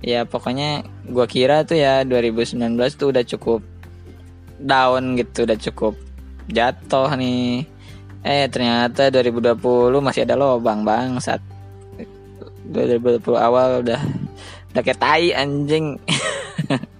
Ya 0.00 0.24
pokoknya 0.24 0.82
gua 1.12 1.28
kira 1.28 1.62
tuh 1.68 1.76
ya 1.76 2.02
2019 2.08 2.56
tuh 2.96 3.12
udah 3.12 3.24
cukup 3.26 3.60
down 4.60 5.16
gitu 5.16 5.44
udah 5.44 5.58
cukup 5.60 5.94
jatuh 6.52 7.14
nih. 7.16 7.64
Eh 8.20 8.44
ternyata 8.52 9.08
2020 9.08 9.56
masih 10.04 10.28
ada 10.28 10.36
lobang 10.36 10.84
bangsat. 10.84 11.40
2020 12.70 13.24
awal 13.34 13.82
udah 13.82 14.00
udah 14.70 14.82
kayak 14.84 15.00
tai 15.00 15.32
anjing. 15.34 15.96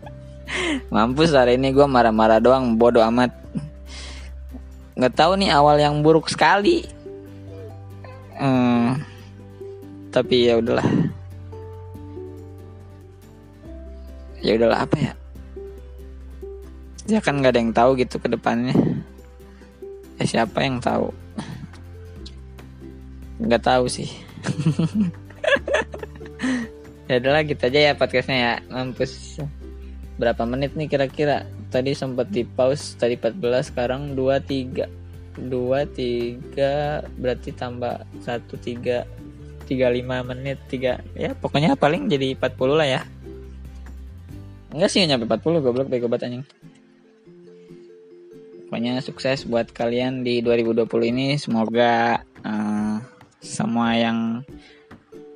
Mampus 0.94 1.30
hari 1.30 1.54
ini 1.54 1.70
gue 1.70 1.86
marah-marah 1.86 2.42
doang 2.42 2.74
bodoh 2.74 3.04
amat. 3.06 3.30
Nggak 4.98 5.14
tahu 5.14 5.38
nih 5.38 5.54
awal 5.54 5.78
yang 5.78 6.02
buruk 6.02 6.26
sekali. 6.26 6.82
Hmm, 8.40 8.98
tapi 10.10 10.50
ya 10.50 10.58
udahlah. 10.58 10.88
Ya 14.40 14.56
udahlah 14.56 14.88
apa 14.88 14.96
ya? 14.96 15.12
Ya 17.06 17.20
kan 17.20 17.38
nggak 17.38 17.52
ada 17.54 17.60
yang 17.60 17.74
tahu 17.76 17.90
gitu 18.00 18.16
ke 18.16 18.28
depannya. 18.32 18.72
ya 18.72 19.09
siapa 20.26 20.64
yang 20.64 20.80
tahu? 20.80 21.12
Nggak 23.40 23.62
tahu 23.64 23.84
sih. 23.88 24.10
Ya 27.10 27.18
udahlah 27.18 27.42
gitu 27.42 27.66
aja 27.66 27.90
ya 27.90 27.92
podcastnya 27.98 28.38
ya. 28.38 28.54
Mampus. 28.70 29.42
Berapa 30.14 30.46
menit 30.46 30.78
nih 30.78 30.86
kira-kira? 30.86 31.42
Tadi 31.66 31.90
sempat 31.90 32.30
di 32.30 32.46
pause 32.46 32.94
tadi 32.94 33.18
14 33.18 33.74
sekarang 33.74 34.14
23 34.14 34.86
23 35.42 37.18
berarti 37.18 37.50
tambah 37.50 38.06
1 38.22 38.46
3 38.46 39.66
35 39.66 40.30
menit 40.30 40.58
3 40.70 41.18
ya 41.18 41.30
pokoknya 41.34 41.74
paling 41.74 42.06
jadi 42.06 42.38
40 42.38 42.78
lah 42.78 42.86
ya. 42.86 43.02
Enggak 44.70 44.90
sih 44.94 45.02
nyampe 45.02 45.26
40 45.26 45.66
goblok 45.66 45.90
bego 45.90 46.06
banget 46.06 46.30
anjing 46.30 46.46
pokoknya 48.70 49.02
sukses 49.02 49.50
buat 49.50 49.66
kalian 49.74 50.22
di 50.22 50.38
2020 50.46 50.86
ini. 51.10 51.34
Semoga 51.42 52.22
uh, 52.46 53.02
semua 53.42 53.98
yang 53.98 54.46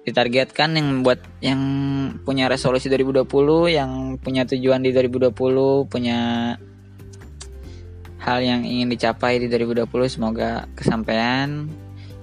ditargetkan 0.06 0.78
yang 0.78 1.02
buat 1.02 1.18
yang 1.42 1.58
punya 2.22 2.46
resolusi 2.46 2.86
2020 2.86 3.26
yang 3.74 3.90
punya 4.22 4.46
tujuan 4.46 4.86
di 4.86 4.94
2020 4.94 5.34
punya 5.90 6.18
hal 8.22 8.38
yang 8.38 8.62
ingin 8.62 8.86
dicapai 8.86 9.42
di 9.42 9.50
2020 9.50 9.82
semoga 10.06 10.70
kesampaian. 10.78 11.66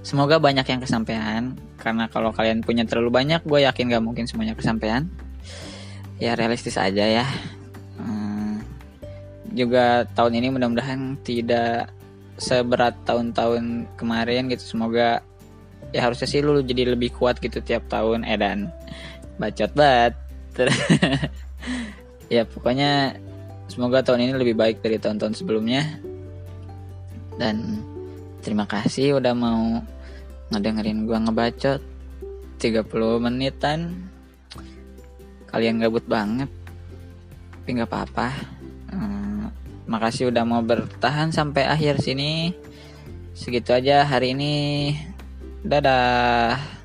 Semoga 0.08 0.40
banyak 0.40 0.64
yang 0.64 0.80
kesampaian 0.80 1.60
karena 1.76 2.08
kalau 2.08 2.32
kalian 2.32 2.64
punya 2.64 2.88
terlalu 2.88 3.12
banyak 3.12 3.44
gue 3.44 3.68
yakin 3.68 3.92
gak 3.92 4.00
mungkin 4.00 4.32
semuanya 4.32 4.56
kesampaian. 4.56 5.12
Ya 6.24 6.40
realistis 6.40 6.80
aja 6.80 7.04
ya 7.04 7.28
juga 9.52 10.08
tahun 10.16 10.40
ini 10.40 10.48
mudah-mudahan 10.56 11.20
tidak 11.22 11.92
seberat 12.40 12.96
tahun-tahun 13.04 13.88
kemarin 14.00 14.50
gitu. 14.50 14.78
Semoga 14.78 15.22
ya 15.92 16.08
harusnya 16.08 16.28
sih 16.28 16.40
lu 16.40 16.64
jadi 16.64 16.96
lebih 16.96 17.12
kuat 17.16 17.38
gitu 17.44 17.60
tiap 17.60 17.86
tahun 17.92 18.24
edan 18.24 18.72
bacot 19.38 19.72
banget. 19.76 20.14
Ya 22.32 22.48
pokoknya 22.48 23.20
semoga 23.68 24.00
tahun 24.00 24.24
ini 24.24 24.40
lebih 24.40 24.56
baik 24.56 24.80
dari 24.80 24.96
tahun-tahun 24.96 25.36
sebelumnya. 25.36 25.84
Dan 27.36 27.84
terima 28.40 28.64
kasih 28.64 29.20
udah 29.20 29.36
mau 29.36 29.84
ngedengerin 30.48 31.04
gua 31.04 31.20
ngebacot. 31.20 31.84
30 32.56 32.88
menitan. 33.20 34.08
Kalian 35.52 35.84
gabut 35.84 36.08
banget 36.08 36.48
tapi 37.62 37.78
nggak 37.78 37.94
apa-apa 37.94 38.28
makasih 39.92 40.32
udah 40.32 40.48
mau 40.48 40.64
bertahan 40.64 41.36
sampai 41.36 41.68
akhir 41.68 42.00
sini 42.00 42.56
segitu 43.36 43.76
aja 43.76 44.08
hari 44.08 44.32
ini 44.32 44.56
Dadah. 45.62 46.81